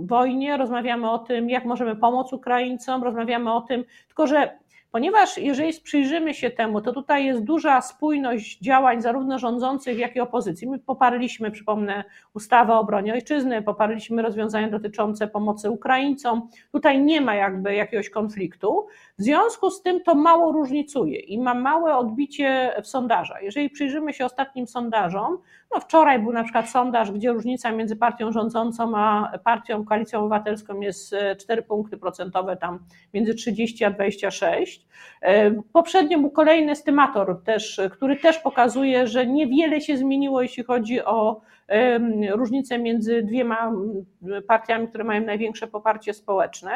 wojnie, 0.07 0.57
rozmawiamy 0.57 1.11
o 1.11 1.19
tym, 1.19 1.51
jak 1.51 1.65
możemy 1.65 1.97
pomóc 1.97 2.33
Ukraińcom, 2.33 3.03
rozmawiamy 3.03 3.53
o 3.53 3.61
tym, 3.61 3.85
tylko 4.07 4.27
że 4.27 4.59
Ponieważ 4.91 5.39
jeżeli 5.39 5.81
przyjrzymy 5.81 6.35
się 6.35 6.51
temu, 6.51 6.81
to 6.81 6.93
tutaj 6.93 7.25
jest 7.25 7.45
duża 7.45 7.81
spójność 7.81 8.59
działań 8.59 9.03
zarówno 9.03 9.39
rządzących, 9.39 9.99
jak 9.99 10.17
i 10.17 10.21
opozycji. 10.21 10.69
My 10.69 10.79
poparliśmy, 10.79 11.51
przypomnę, 11.51 12.05
ustawę 12.35 12.73
o 12.75 12.81
obronie 12.81 13.13
ojczyzny, 13.13 13.63
poparliśmy 13.63 14.23
rozwiązania 14.23 14.69
dotyczące 14.69 15.29
pomocy 15.29 15.71
Ukraińcom. 15.71 16.49
Tutaj 16.73 17.03
nie 17.03 17.21
ma 17.21 17.35
jakby 17.35 17.75
jakiegoś 17.75 18.11
konfliktu. 18.11 18.87
W 19.19 19.23
związku 19.23 19.71
z 19.71 19.83
tym 19.83 20.03
to 20.03 20.15
mało 20.15 20.53
różnicuje 20.53 21.21
i 21.21 21.41
ma 21.41 21.55
małe 21.55 21.97
odbicie 21.97 22.73
w 22.83 22.87
sondażach. 22.87 23.43
Jeżeli 23.43 23.71
przyjrzymy 23.71 24.13
się 24.13 24.25
ostatnim 24.25 24.67
sondażom, 24.67 25.39
no 25.75 25.81
wczoraj 25.81 26.19
był 26.19 26.33
na 26.33 26.43
przykład 26.43 26.71
sondaż, 26.71 27.13
gdzie 27.13 27.33
różnica 27.33 27.73
między 27.73 27.97
partią 27.97 28.33
rządzącą 28.33 28.97
a 28.97 29.33
partią 29.45 29.85
Koalicją 29.85 30.21
Obywatelską 30.21 30.81
jest 30.81 31.15
4 31.39 31.63
punkty 31.63 31.97
procentowe, 31.97 32.57
tam 32.57 32.79
między 33.15 33.35
30 33.35 33.85
a 33.85 33.91
26. 33.91 34.78
E, 35.23 35.51
poprzednio 35.73 36.19
był 36.19 36.31
kolejny 36.31 36.73
estymator, 36.73 37.43
też, 37.45 37.81
który 37.93 38.17
też 38.17 38.39
pokazuje, 38.39 39.07
że 39.07 39.27
niewiele 39.27 39.81
się 39.81 39.97
zmieniło, 39.97 40.43
jeśli 40.43 40.65
chodzi 40.65 41.05
o 41.05 41.41
różnicę 42.31 42.79
między 42.79 43.23
dwiema 43.23 43.73
partiami, 44.47 44.89
które 44.89 45.05
mają 45.05 45.25
największe 45.25 45.67
poparcie 45.67 46.15
społeczne. 46.15 46.71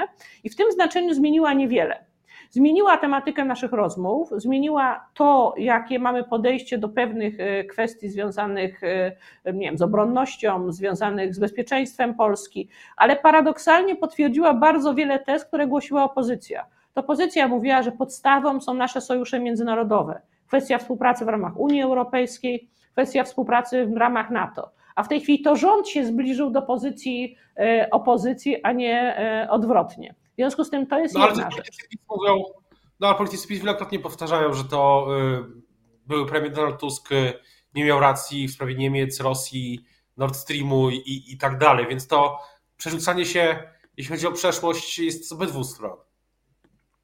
I 0.44 0.50
w 0.50 0.56
tym 0.56 0.72
znaczeniu 0.72 1.14
zmieniła 1.14 1.52
niewiele. 1.52 2.04
Zmieniła 2.50 2.96
tematykę 2.96 3.44
naszych 3.44 3.72
rozmów, 3.72 4.30
zmieniła 4.36 5.06
to, 5.14 5.54
jakie 5.56 5.98
mamy 5.98 6.24
podejście 6.24 6.78
do 6.78 6.88
pewnych 6.88 7.40
e, 7.40 7.64
kwestii 7.64 8.08
związanych 8.08 8.84
e, 8.84 9.52
nie 9.52 9.66
wiem, 9.66 9.78
z 9.78 9.82
obronnością, 9.82 10.72
związanych 10.72 11.34
z 11.34 11.38
bezpieczeństwem 11.38 12.14
Polski, 12.14 12.68
ale 12.96 13.16
paradoksalnie 13.16 13.96
potwierdziła 13.96 14.54
bardzo 14.54 14.94
wiele 14.94 15.18
tez, 15.18 15.44
które 15.44 15.66
głosiła 15.66 16.04
opozycja. 16.04 16.66
To 16.94 17.00
opozycja 17.00 17.48
mówiła, 17.48 17.82
że 17.82 17.92
podstawą 17.92 18.60
są 18.60 18.74
nasze 18.74 19.00
sojusze 19.00 19.40
międzynarodowe, 19.40 20.22
kwestia 20.46 20.78
współpracy 20.78 21.24
w 21.24 21.28
ramach 21.28 21.56
Unii 21.56 21.82
Europejskiej, 21.82 22.70
kwestia 22.92 23.24
współpracy 23.24 23.86
w 23.86 23.96
ramach 23.96 24.30
NATO. 24.30 24.70
A 24.94 25.02
w 25.02 25.08
tej 25.08 25.20
chwili 25.20 25.42
to 25.42 25.56
rząd 25.56 25.88
się 25.88 26.06
zbliżył 26.06 26.50
do 26.50 26.62
pozycji 26.62 27.36
e, 27.56 27.88
opozycji, 27.90 28.62
a 28.62 28.72
nie 28.72 29.16
odwrotnie. 29.50 30.14
W 30.32 30.34
związku 30.34 30.64
z 30.64 30.70
tym 30.70 30.86
to 30.86 30.98
jest 30.98 31.14
no, 31.14 31.26
jedna 31.26 31.50
rzecz. 31.50 31.76
Mówią, 32.08 32.42
no 33.00 33.08
ale 33.08 33.16
politycy 33.16 33.48
PiS 33.48 33.60
wielokrotnie 33.60 33.98
powtarzają, 33.98 34.52
że 34.52 34.64
to 34.64 35.06
y, 35.20 35.62
były 36.06 36.26
premier 36.26 36.52
Donald 36.52 36.80
Tusk 36.80 37.12
y, 37.12 37.32
nie 37.74 37.84
miał 37.84 38.00
racji 38.00 38.48
w 38.48 38.52
sprawie 38.52 38.74
Niemiec, 38.74 39.20
Rosji, 39.20 39.84
Nord 40.16 40.36
Streamu 40.36 40.90
i, 40.90 41.24
i 41.28 41.38
tak 41.38 41.58
dalej, 41.58 41.86
więc 41.88 42.06
to 42.06 42.38
przerzucanie 42.76 43.24
się, 43.24 43.58
jeśli 43.96 44.14
chodzi 44.14 44.26
o 44.26 44.32
przeszłość, 44.32 44.98
jest 44.98 45.28
z 45.28 45.32
obydwu 45.32 45.64
stron. 45.64 45.96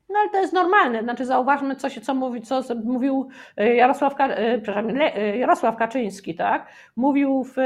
No 0.08 0.18
ale 0.18 0.30
to 0.30 0.38
jest 0.40 0.52
normalne, 0.52 1.02
znaczy 1.02 1.26
zauważmy, 1.26 1.76
co, 1.76 1.90
się, 1.90 2.00
co, 2.00 2.14
mówi, 2.14 2.42
co 2.42 2.62
mówił 2.84 3.28
e, 3.56 3.74
Jarosław, 3.74 4.14
e, 4.20 4.58
przepraszam, 4.58 4.96
e, 5.00 5.36
Jarosław 5.36 5.76
Kaczyński, 5.76 6.34
tak? 6.34 6.66
Mówił 6.96 7.44
w 7.44 7.56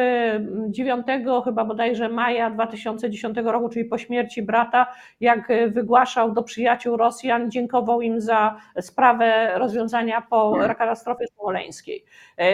9 0.69 1.07
chyba 1.45 1.65
bodajże 1.65 2.09
maja 2.09 2.51
2010 2.51 3.37
roku, 3.45 3.69
czyli 3.69 3.85
po 3.85 3.99
śmierci 3.99 4.43
brata, 4.43 4.87
jak 5.21 5.49
wygłaszał 5.69 6.33
do 6.33 6.43
przyjaciół 6.43 6.97
Rosjan, 6.97 7.51
dziękował 7.51 8.01
im 8.01 8.21
za 8.21 8.57
sprawę 8.81 9.59
rozwiązania 9.59 10.23
po 10.31 10.59
katastrofie 10.79 11.27
smoleńskiej. 11.27 12.05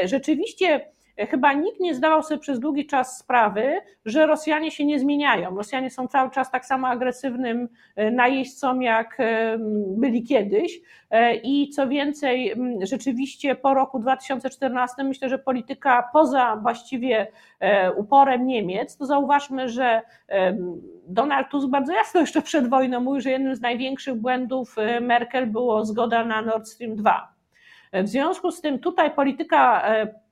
Rzeczywiście 0.05 0.81
chyba 1.27 1.53
nikt 1.53 1.81
nie 1.81 1.95
zdawał 1.95 2.23
sobie 2.23 2.41
przez 2.41 2.61
długi 2.61 2.87
czas 2.87 3.19
sprawy, 3.19 3.81
że 4.05 4.27
Rosjanie 4.27 4.71
się 4.71 4.85
nie 4.85 4.99
zmieniają. 4.99 5.57
Rosjanie 5.57 5.91
są 5.91 6.09
cały 6.09 6.31
czas 6.31 6.51
tak 6.51 6.67
samo 6.67 6.89
agresywnym 6.89 7.69
e, 7.97 8.11
najeźdźcą, 8.11 8.81
jak 8.81 9.17
e, 9.21 9.59
byli 9.97 10.23
kiedyś. 10.23 10.81
E, 11.11 11.35
I 11.35 11.71
co 11.71 11.89
więcej, 11.89 12.55
rzeczywiście 12.83 13.55
po 13.55 13.75
roku 13.75 13.99
2014 13.99 15.05
myślę, 15.05 15.29
że 15.29 15.39
polityka 15.39 16.09
poza 16.13 16.57
właściwie 16.57 17.27
uporem 17.97 18.47
Niemiec, 18.47 18.97
to 18.97 19.07
zauważmy, 19.07 19.69
że 19.69 20.03
Donald 21.07 21.49
Tusk 21.49 21.69
bardzo 21.69 21.93
jasno 21.93 22.21
jeszcze 22.21 22.43
przed 22.43 22.69
wojną 22.69 23.01
mówił, 23.01 23.21
że 23.21 23.31
jednym 23.31 23.57
z 23.57 23.61
największych 23.61 24.15
błędów 24.15 24.77
Merkel 25.01 25.47
było 25.47 25.85
zgoda 25.85 26.25
na 26.25 26.43
Nord 26.43 26.69
Stream 26.69 26.97
2. 26.97 27.33
W 27.93 28.09
związku 28.09 28.51
z 28.51 28.61
tym 28.61 28.79
tutaj 28.79 29.11
polityka 29.11 29.85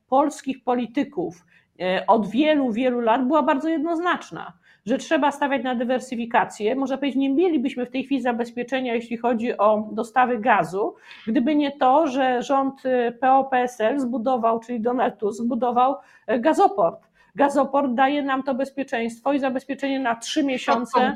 polskich 0.09 0.65
polityków 0.65 1.45
e, 1.81 2.05
od 2.07 2.27
wielu, 2.31 2.73
wielu 2.73 3.01
lat 3.01 3.27
była 3.27 3.43
bardzo 3.43 3.69
jednoznaczna, 3.69 4.53
że 4.87 4.99
trzeba 4.99 5.33
stawiać 5.33 5.65
na 5.65 5.75
dywersyfikację. 5.75 6.77
Można 6.77 6.97
powiedzieć, 6.97 7.17
nie 7.17 7.31
mielibyśmy 7.31 7.87
w 7.87 7.91
tej 7.91 8.05
chwili 8.05 8.23
zabezpieczenia, 8.23 8.95
jeśli 8.95 9.17
chodzi 9.17 9.59
o 9.59 9.89
dostawy 9.93 10.39
gazu, 10.39 10.95
gdyby 11.27 11.57
nie 11.57 11.73
to, 11.73 12.07
że 12.07 12.43
rząd 12.43 12.87
e, 12.87 13.13
PO-PSL 13.13 14.01
zbudował, 14.01 14.61
czyli 14.61 14.81
Donald 14.81 15.19
Tusk 15.19 15.43
zbudował 15.43 15.97
e, 16.27 16.41
gazoport. 16.41 17.07
Gazoport 17.35 17.95
daje 17.95 18.23
nam 18.23 18.43
to 18.43 18.55
bezpieczeństwo 18.55 19.33
i 19.33 19.39
zabezpieczenie 19.39 20.01
na 20.01 20.17
trzy 20.17 20.45
miesiące 20.45 21.13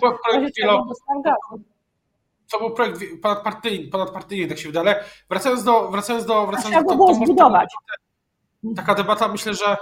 dostaw 0.88 1.22
gazu 1.24 1.64
to 2.50 2.58
był 2.58 2.70
projekt 2.70 3.00
ponadpartyjny, 3.22 3.90
ponadpartyjny, 3.90 4.48
tak 4.48 4.58
się 4.58 4.68
wydaje, 4.68 5.04
wracając 5.28 5.64
do... 5.64 5.90
Wracając 5.90 6.26
do, 6.26 6.46
wracając 6.46 6.84
do, 6.84 6.90
to, 6.90 6.96
było 6.96 7.14
zbudować 7.14 7.74
taka 8.76 8.94
debata 8.94 9.28
myślę, 9.28 9.54
że 9.54 9.76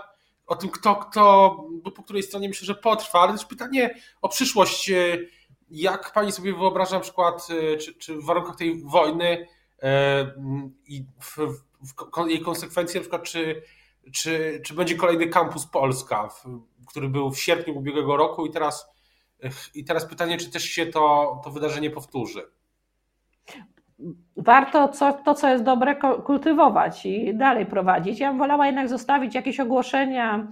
o 0.47 0.57
tym, 0.57 0.71
kto, 0.71 0.97
kto 0.97 1.57
po 1.95 2.03
której 2.03 2.23
stronie 2.23 2.49
myślę, 2.49 2.67
że 2.67 2.75
potrwa, 2.75 3.21
ale 3.21 3.33
też 3.33 3.45
pytanie 3.45 3.95
o 4.23 4.29
przyszłość. 4.29 4.91
Jak 5.71 6.13
pani 6.13 6.33
sobie 6.33 6.55
wyobraża 6.55 6.97
na 6.97 7.01
przykład, 7.01 7.47
czy, 7.81 7.95
czy 7.95 8.17
w 8.17 8.25
warunkach 8.25 8.57
tej 8.57 8.83
wojny 8.85 9.47
e, 9.83 10.35
i 10.87 11.05
w, 11.21 11.37
w 11.81 12.29
jej 12.29 12.41
konsekwencje, 12.41 13.01
na 13.01 13.03
przykład, 13.03 13.23
czy, 13.23 13.63
czy, 14.13 14.61
czy 14.65 14.75
będzie 14.75 14.97
kolejny 14.97 15.29
kampus 15.29 15.67
Polska, 15.67 16.29
który 16.87 17.09
był 17.09 17.31
w 17.31 17.41
sierpniu 17.41 17.79
ubiegłego 17.79 18.17
roku 18.17 18.47
i 18.47 18.51
teraz, 18.51 18.91
i 19.75 19.85
teraz 19.85 20.07
pytanie, 20.07 20.39
czy 20.39 20.51
też 20.51 20.65
się 20.65 20.87
to, 20.87 21.41
to 21.45 21.51
wydarzenie 21.51 21.91
powtórzy? 21.91 22.51
Warto 24.37 24.89
co, 24.89 25.13
to, 25.13 25.35
co 25.35 25.49
jest 25.49 25.65
dobre, 25.65 25.97
kultywować 26.25 27.07
i 27.07 27.35
dalej 27.35 27.67
prowadzić. 27.67 28.21
Ja 28.21 28.29
bym 28.29 28.39
wolała 28.39 28.67
jednak 28.67 28.89
zostawić 28.89 29.35
jakieś 29.35 29.61
ogłoszenia 29.61 30.47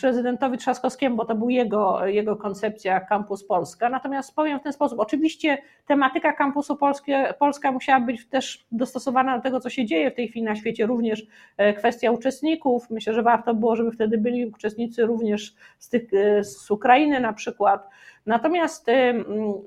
prezydentowi 0.00 0.58
Trzaskowskiemu, 0.58 1.16
bo 1.16 1.24
to 1.24 1.34
był 1.34 1.50
jego, 1.50 2.06
jego 2.06 2.36
koncepcja 2.36 3.00
Campus 3.00 3.44
Polska. 3.44 3.88
Natomiast 3.88 4.34
powiem 4.34 4.60
w 4.60 4.62
ten 4.62 4.72
sposób, 4.72 5.00
oczywiście 5.00 5.58
tematyka 5.86 6.32
Campusu 6.32 6.76
Polskie, 6.76 7.34
Polska 7.38 7.72
musiała 7.72 8.00
być 8.00 8.26
też 8.26 8.66
dostosowana 8.72 9.36
do 9.36 9.42
tego, 9.42 9.60
co 9.60 9.70
się 9.70 9.84
dzieje 9.84 10.10
w 10.10 10.14
tej 10.14 10.28
chwili 10.28 10.44
na 10.44 10.56
świecie, 10.56 10.86
również 10.86 11.26
e, 11.56 11.72
kwestia 11.72 12.10
uczestników. 12.10 12.90
Myślę, 12.90 13.14
że 13.14 13.22
warto 13.22 13.54
było, 13.54 13.76
żeby 13.76 13.92
wtedy 13.92 14.18
byli 14.18 14.46
uczestnicy 14.46 15.06
również 15.06 15.54
z, 15.78 15.88
tych, 15.88 16.02
e, 16.14 16.44
z 16.44 16.70
Ukrainy 16.70 17.20
na 17.20 17.32
przykład. 17.32 17.88
Natomiast 18.26 18.86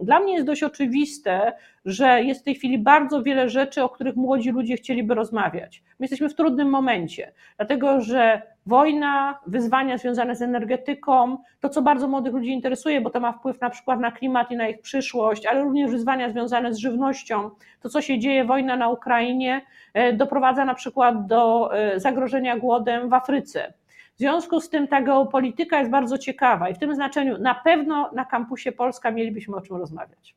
dla 0.01 0.19
mnie 0.19 0.33
jest 0.33 0.45
dość 0.45 0.63
oczywiste, 0.63 1.53
że 1.85 2.23
jest 2.23 2.41
w 2.41 2.43
tej 2.43 2.55
chwili 2.55 2.77
bardzo 2.77 3.23
wiele 3.23 3.49
rzeczy, 3.49 3.83
o 3.83 3.89
których 3.89 4.15
młodzi 4.15 4.51
ludzie 4.51 4.75
chcieliby 4.75 5.13
rozmawiać. 5.13 5.83
My 5.99 6.03
jesteśmy 6.03 6.29
w 6.29 6.35
trudnym 6.35 6.69
momencie, 6.69 7.31
dlatego 7.57 8.01
że 8.01 8.41
wojna, 8.65 9.39
wyzwania 9.47 9.97
związane 9.97 10.35
z 10.35 10.41
energetyką, 10.41 11.37
to 11.59 11.69
co 11.69 11.81
bardzo 11.81 12.07
młodych 12.07 12.33
ludzi 12.33 12.49
interesuje, 12.49 13.01
bo 13.01 13.09
to 13.09 13.19
ma 13.19 13.31
wpływ 13.31 13.61
na 13.61 13.69
przykład 13.69 13.99
na 13.99 14.11
klimat 14.11 14.51
i 14.51 14.55
na 14.55 14.67
ich 14.67 14.81
przyszłość, 14.81 15.45
ale 15.45 15.63
również 15.63 15.91
wyzwania 15.91 16.29
związane 16.29 16.73
z 16.73 16.77
żywnością, 16.77 17.49
to 17.81 17.89
co 17.89 18.01
się 18.01 18.19
dzieje, 18.19 18.45
wojna 18.45 18.75
na 18.75 18.89
Ukrainie 18.89 19.65
e, 19.93 20.13
doprowadza 20.13 20.65
na 20.65 20.73
przykład 20.73 21.27
do 21.27 21.69
e, 21.73 21.99
zagrożenia 21.99 22.57
głodem 22.57 23.09
w 23.09 23.13
Afryce. 23.13 23.73
W 24.15 24.17
związku 24.17 24.61
z 24.61 24.69
tym 24.69 24.87
ta 24.87 25.01
geopolityka 25.01 25.79
jest 25.79 25.91
bardzo 25.91 26.17
ciekawa 26.17 26.69
i 26.69 26.73
w 26.73 26.79
tym 26.79 26.95
znaczeniu 26.95 27.37
na 27.37 27.55
pewno 27.55 28.11
na 28.13 28.25
kampusie 28.25 28.71
Polska 28.71 29.11
mielibyśmy 29.11 29.55
o 29.55 29.61
czym 29.61 29.75
rozmawiać. 29.75 30.35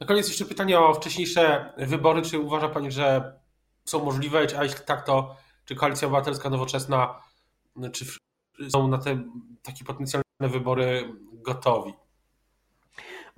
Na 0.00 0.06
koniec 0.06 0.28
jeszcze 0.28 0.44
pytanie 0.44 0.80
o 0.80 0.94
wcześniejsze 0.94 1.72
wybory. 1.76 2.22
Czy 2.22 2.38
uważa 2.38 2.68
Pani, 2.68 2.90
że 2.90 3.32
są 3.84 4.04
możliwe, 4.04 4.38
a 4.58 4.64
jeśli 4.64 4.84
tak, 4.86 5.02
to 5.02 5.36
czy 5.64 5.74
Koalicja 5.74 6.08
Obywatelska 6.08 6.50
Nowoczesna, 6.50 7.20
czy 7.92 8.04
są 8.68 8.88
na 8.88 8.98
te 8.98 9.18
takie 9.62 9.84
potencjalne 9.84 10.24
wybory 10.40 11.12
gotowi? 11.32 11.92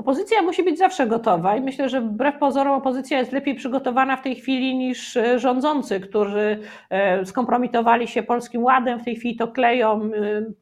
Opozycja 0.01 0.43
musi 0.43 0.63
być 0.63 0.79
zawsze 0.79 1.07
gotowa 1.07 1.57
i 1.57 1.61
myślę, 1.61 1.89
że 1.89 2.01
wbrew 2.01 2.39
pozorom 2.39 2.79
opozycja 2.79 3.19
jest 3.19 3.33
lepiej 3.33 3.55
przygotowana 3.55 4.17
w 4.17 4.23
tej 4.23 4.37
chwili 4.37 4.75
niż 4.75 5.17
e, 5.17 5.39
rządzący, 5.39 6.01
którzy 6.01 6.61
e, 6.91 7.27
skompromitowali 7.27 8.09
się 8.09 8.23
polskim 8.23 8.65
ładem, 8.65 9.01
w 9.01 9.05
tej 9.05 9.17
chwili 9.17 9.37
to 9.37 9.49
kleją 9.49 10.05
e, 10.05 10.11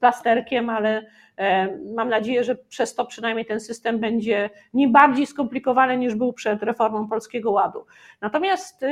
plasterkiem, 0.00 0.70
ale 0.70 1.06
mam 1.94 2.08
nadzieję, 2.08 2.44
że 2.44 2.54
przez 2.54 2.94
to 2.94 3.06
przynajmniej 3.06 3.46
ten 3.46 3.60
system 3.60 3.98
będzie 3.98 4.50
nie 4.74 4.88
bardziej 4.88 5.26
skomplikowany 5.26 5.96
niż 5.96 6.14
był 6.14 6.32
przed 6.32 6.62
reformą 6.62 7.08
polskiego 7.08 7.50
ładu. 7.50 7.84
Natomiast 8.20 8.84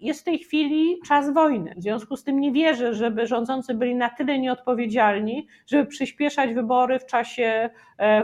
jest 0.00 0.20
w 0.20 0.24
tej 0.24 0.38
chwili 0.38 1.00
czas 1.08 1.32
wojny. 1.32 1.74
W 1.76 1.82
związku 1.82 2.16
z 2.16 2.24
tym 2.24 2.40
nie 2.40 2.52
wierzę, 2.52 2.94
żeby 2.94 3.26
rządzący 3.26 3.74
byli 3.74 3.94
na 3.94 4.10
tyle 4.10 4.38
nieodpowiedzialni, 4.38 5.46
żeby 5.66 5.86
przyspieszać 5.86 6.54
wybory 6.54 6.98
w 6.98 7.06
czasie 7.06 7.70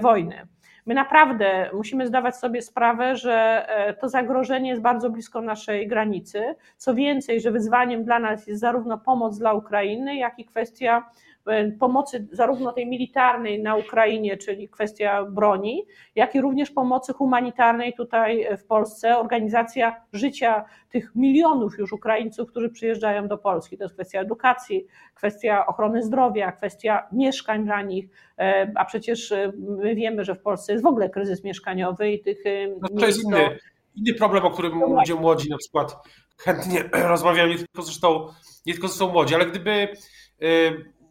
wojny. 0.00 0.46
My 0.86 0.94
naprawdę 0.94 1.70
musimy 1.72 2.06
zdawać 2.06 2.36
sobie 2.36 2.62
sprawę, 2.62 3.16
że 3.16 3.66
e, 3.68 3.94
to 3.94 4.08
zagrożenie 4.08 4.70
jest 4.70 4.82
bardzo 4.82 5.10
blisko 5.10 5.40
naszej 5.40 5.88
granicy. 5.88 6.54
Co 6.76 6.94
więcej, 6.94 7.40
że 7.40 7.50
wyzwaniem 7.50 8.04
dla 8.04 8.18
nas 8.18 8.46
jest 8.46 8.60
zarówno 8.60 8.98
pomoc 8.98 9.38
dla 9.38 9.52
Ukrainy, 9.52 10.16
jak 10.16 10.38
i 10.38 10.44
kwestia 10.44 11.02
E, 11.02 11.35
pomocy 11.78 12.28
zarówno 12.32 12.72
tej 12.72 12.86
militarnej 12.86 13.62
na 13.62 13.76
Ukrainie, 13.76 14.36
czyli 14.36 14.68
kwestia 14.68 15.24
broni, 15.24 15.86
jak 16.14 16.34
i 16.34 16.40
również 16.40 16.70
pomocy 16.70 17.12
humanitarnej 17.12 17.94
tutaj 17.94 18.46
w 18.58 18.64
Polsce, 18.64 19.18
organizacja 19.18 19.96
życia 20.12 20.64
tych 20.90 21.14
milionów 21.14 21.78
już 21.78 21.92
Ukraińców, 21.92 22.50
którzy 22.50 22.70
przyjeżdżają 22.70 23.28
do 23.28 23.38
Polski. 23.38 23.78
To 23.78 23.84
jest 23.84 23.94
kwestia 23.94 24.20
edukacji, 24.20 24.86
kwestia 25.14 25.66
ochrony 25.66 26.02
zdrowia, 26.02 26.52
kwestia 26.52 27.08
mieszkań 27.12 27.64
dla 27.64 27.82
nich, 27.82 28.08
e, 28.38 28.72
a 28.74 28.84
przecież 28.84 29.32
e, 29.32 29.52
my 29.58 29.94
wiemy, 29.94 30.24
że 30.24 30.34
w 30.34 30.42
Polsce 30.42 30.72
jest 30.72 30.84
w 30.84 30.88
ogóle 30.88 31.10
kryzys 31.10 31.44
mieszkaniowy 31.44 32.12
i 32.12 32.22
tych 32.22 32.38
no 32.80 32.88
to 33.00 33.06
jest 33.06 33.24
inny, 33.24 33.58
inny 33.94 34.14
problem, 34.14 34.44
o 34.44 34.50
którym 34.50 34.78
no 34.78 34.86
ludzie 34.86 35.14
młodzi 35.14 35.50
na 35.50 35.56
przykład 35.56 35.96
chętnie 36.38 36.84
rozmawiają, 37.12 37.48
nie 37.48 37.58
tylko 37.58 37.82
zresztą, 37.82 38.26
nie 38.66 38.72
tylko 38.72 38.88
zresztą 38.88 39.12
młodzi, 39.12 39.34
ale 39.34 39.46
gdyby 39.46 39.88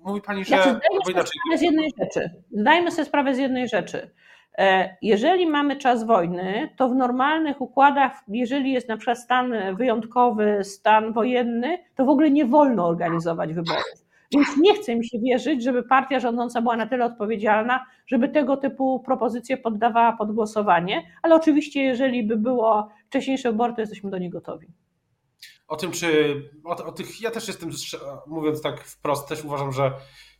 mówi 0.05 0.21
Pani, 0.21 0.45
że... 0.45 0.55
Znaczy, 0.55 0.69
zdajmy 0.71 1.01
sobie 1.01 1.25
sprawę 1.25 1.57
z 1.57 1.61
jednej 1.61 1.91
rzeczy. 1.99 2.29
Zdajmy 2.51 2.91
sobie 2.91 3.05
sprawę 3.05 3.35
z 3.35 3.37
jednej 3.37 3.67
rzeczy. 3.69 4.09
E, 4.57 4.97
jeżeli 5.01 5.47
mamy 5.47 5.75
czas 5.75 6.03
wojny, 6.03 6.69
to 6.77 6.89
w 6.89 6.95
normalnych 6.95 7.61
układach, 7.61 8.23
jeżeli 8.27 8.71
jest 8.71 8.89
na 8.89 8.97
przykład 8.97 9.19
stan 9.19 9.53
wyjątkowy, 9.75 10.59
stan 10.63 11.13
wojenny, 11.13 11.77
to 11.95 12.05
w 12.05 12.09
ogóle 12.09 12.31
nie 12.31 12.45
wolno 12.45 12.87
organizować 12.87 13.53
wyborów. 13.53 14.05
Więc 14.33 14.47
nie 14.57 14.75
chce 14.75 14.95
mi 14.95 15.07
się 15.07 15.19
wierzyć, 15.19 15.63
żeby 15.63 15.83
partia 15.83 16.19
rządząca 16.19 16.61
była 16.61 16.77
na 16.77 16.87
tyle 16.87 17.05
odpowiedzialna, 17.05 17.85
żeby 18.07 18.29
tego 18.29 18.57
typu 18.57 18.99
propozycje 18.99 19.57
poddawała 19.57 20.13
pod 20.13 20.31
głosowanie, 20.31 21.03
ale 21.21 21.35
oczywiście, 21.35 21.83
jeżeli 21.83 22.23
by 22.23 22.37
było 22.37 22.89
wcześniejsze 23.07 23.51
wybory, 23.51 23.73
to 23.73 23.81
jesteśmy 23.81 24.09
do 24.09 24.17
nich 24.17 24.31
gotowi 24.31 24.67
o 25.67 25.75
tym, 25.75 25.91
czy 25.91 26.35
o, 26.63 26.85
o, 26.85 26.91
tych, 26.91 27.21
ja 27.21 27.31
też 27.31 27.47
jestem, 27.47 27.69
mówiąc 28.27 28.61
tak 28.61 28.83
wprost, 28.83 29.27
też 29.27 29.43
uważam, 29.43 29.71
że 29.71 29.91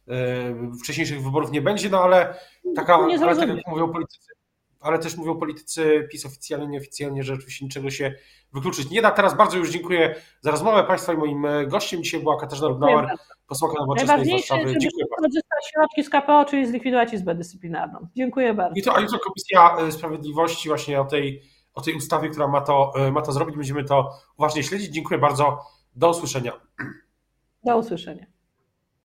y, 0.08 0.78
wcześniejszych 0.84 1.24
wyborów 1.24 1.52
nie 1.52 1.62
będzie, 1.62 1.90
no 1.90 2.04
ale 2.04 2.40
taka, 2.76 2.96
ale 2.96 3.36
tak 3.36 3.50
jak 3.50 3.68
mówią 3.68 3.92
politycy, 3.92 4.36
ale 4.80 5.00
też 5.00 5.18
mówią 5.18 5.36
politycy 5.36 6.08
PiS 6.12 6.26
oficjalnie, 6.26 6.68
nieoficjalnie, 6.68 7.24
że 7.24 7.34
oczywiście 7.34 7.66
niczego 7.66 7.90
się 7.90 8.14
wykluczyć 8.54 8.90
nie 8.90 9.02
da. 9.02 9.12
Teraz 9.12 9.38
bardzo 9.38 9.58
już 9.58 9.70
dziękuję 9.70 10.16
za 10.42 10.52
rozmowę 10.52 10.84
Państwa 10.84 11.14
i 11.14 11.18
moim 11.18 11.48
gościem 11.68 12.04
dzisiaj 12.04 12.20
była 12.20 12.40
Katarzyna 12.40 12.68
Rudnauer, 12.68 13.08
posłanka 13.48 13.80
Nowoczesnej 13.80 14.32
Warszawy. 14.32 14.78
Dziękuję 14.80 15.06
bardzo. 15.12 15.28
Korzystać 15.28 15.72
środki 15.74 16.04
z 16.04 16.10
KPO, 16.10 16.46
czyli 16.46 16.68
zlikwidować 16.68 17.14
Izbę 17.14 17.36
Dyscyplinarną. 17.36 18.08
Dziękuję 18.16 18.54
bardzo. 18.54 18.80
I 18.80 18.84
to, 18.84 18.96
a 18.96 19.00
jutro 19.00 19.20
Komisja 19.20 19.78
e, 19.78 19.92
Sprawiedliwości 19.92 20.70
właśnie 20.70 21.02
o 21.02 21.06
tej 21.06 21.42
o 21.76 21.82
tej 21.82 21.96
ustawie, 21.96 22.30
która 22.30 22.48
ma 22.48 22.62
to, 22.62 22.94
ma 23.12 23.22
to 23.22 23.32
zrobić. 23.32 23.56
Będziemy 23.56 23.84
to 23.84 24.12
uważnie 24.38 24.64
śledzić. 24.64 24.94
Dziękuję 24.94 25.20
bardzo. 25.20 25.62
Do 25.96 26.10
usłyszenia. 26.10 26.62
Do 27.64 27.78
usłyszenia. 27.78 28.35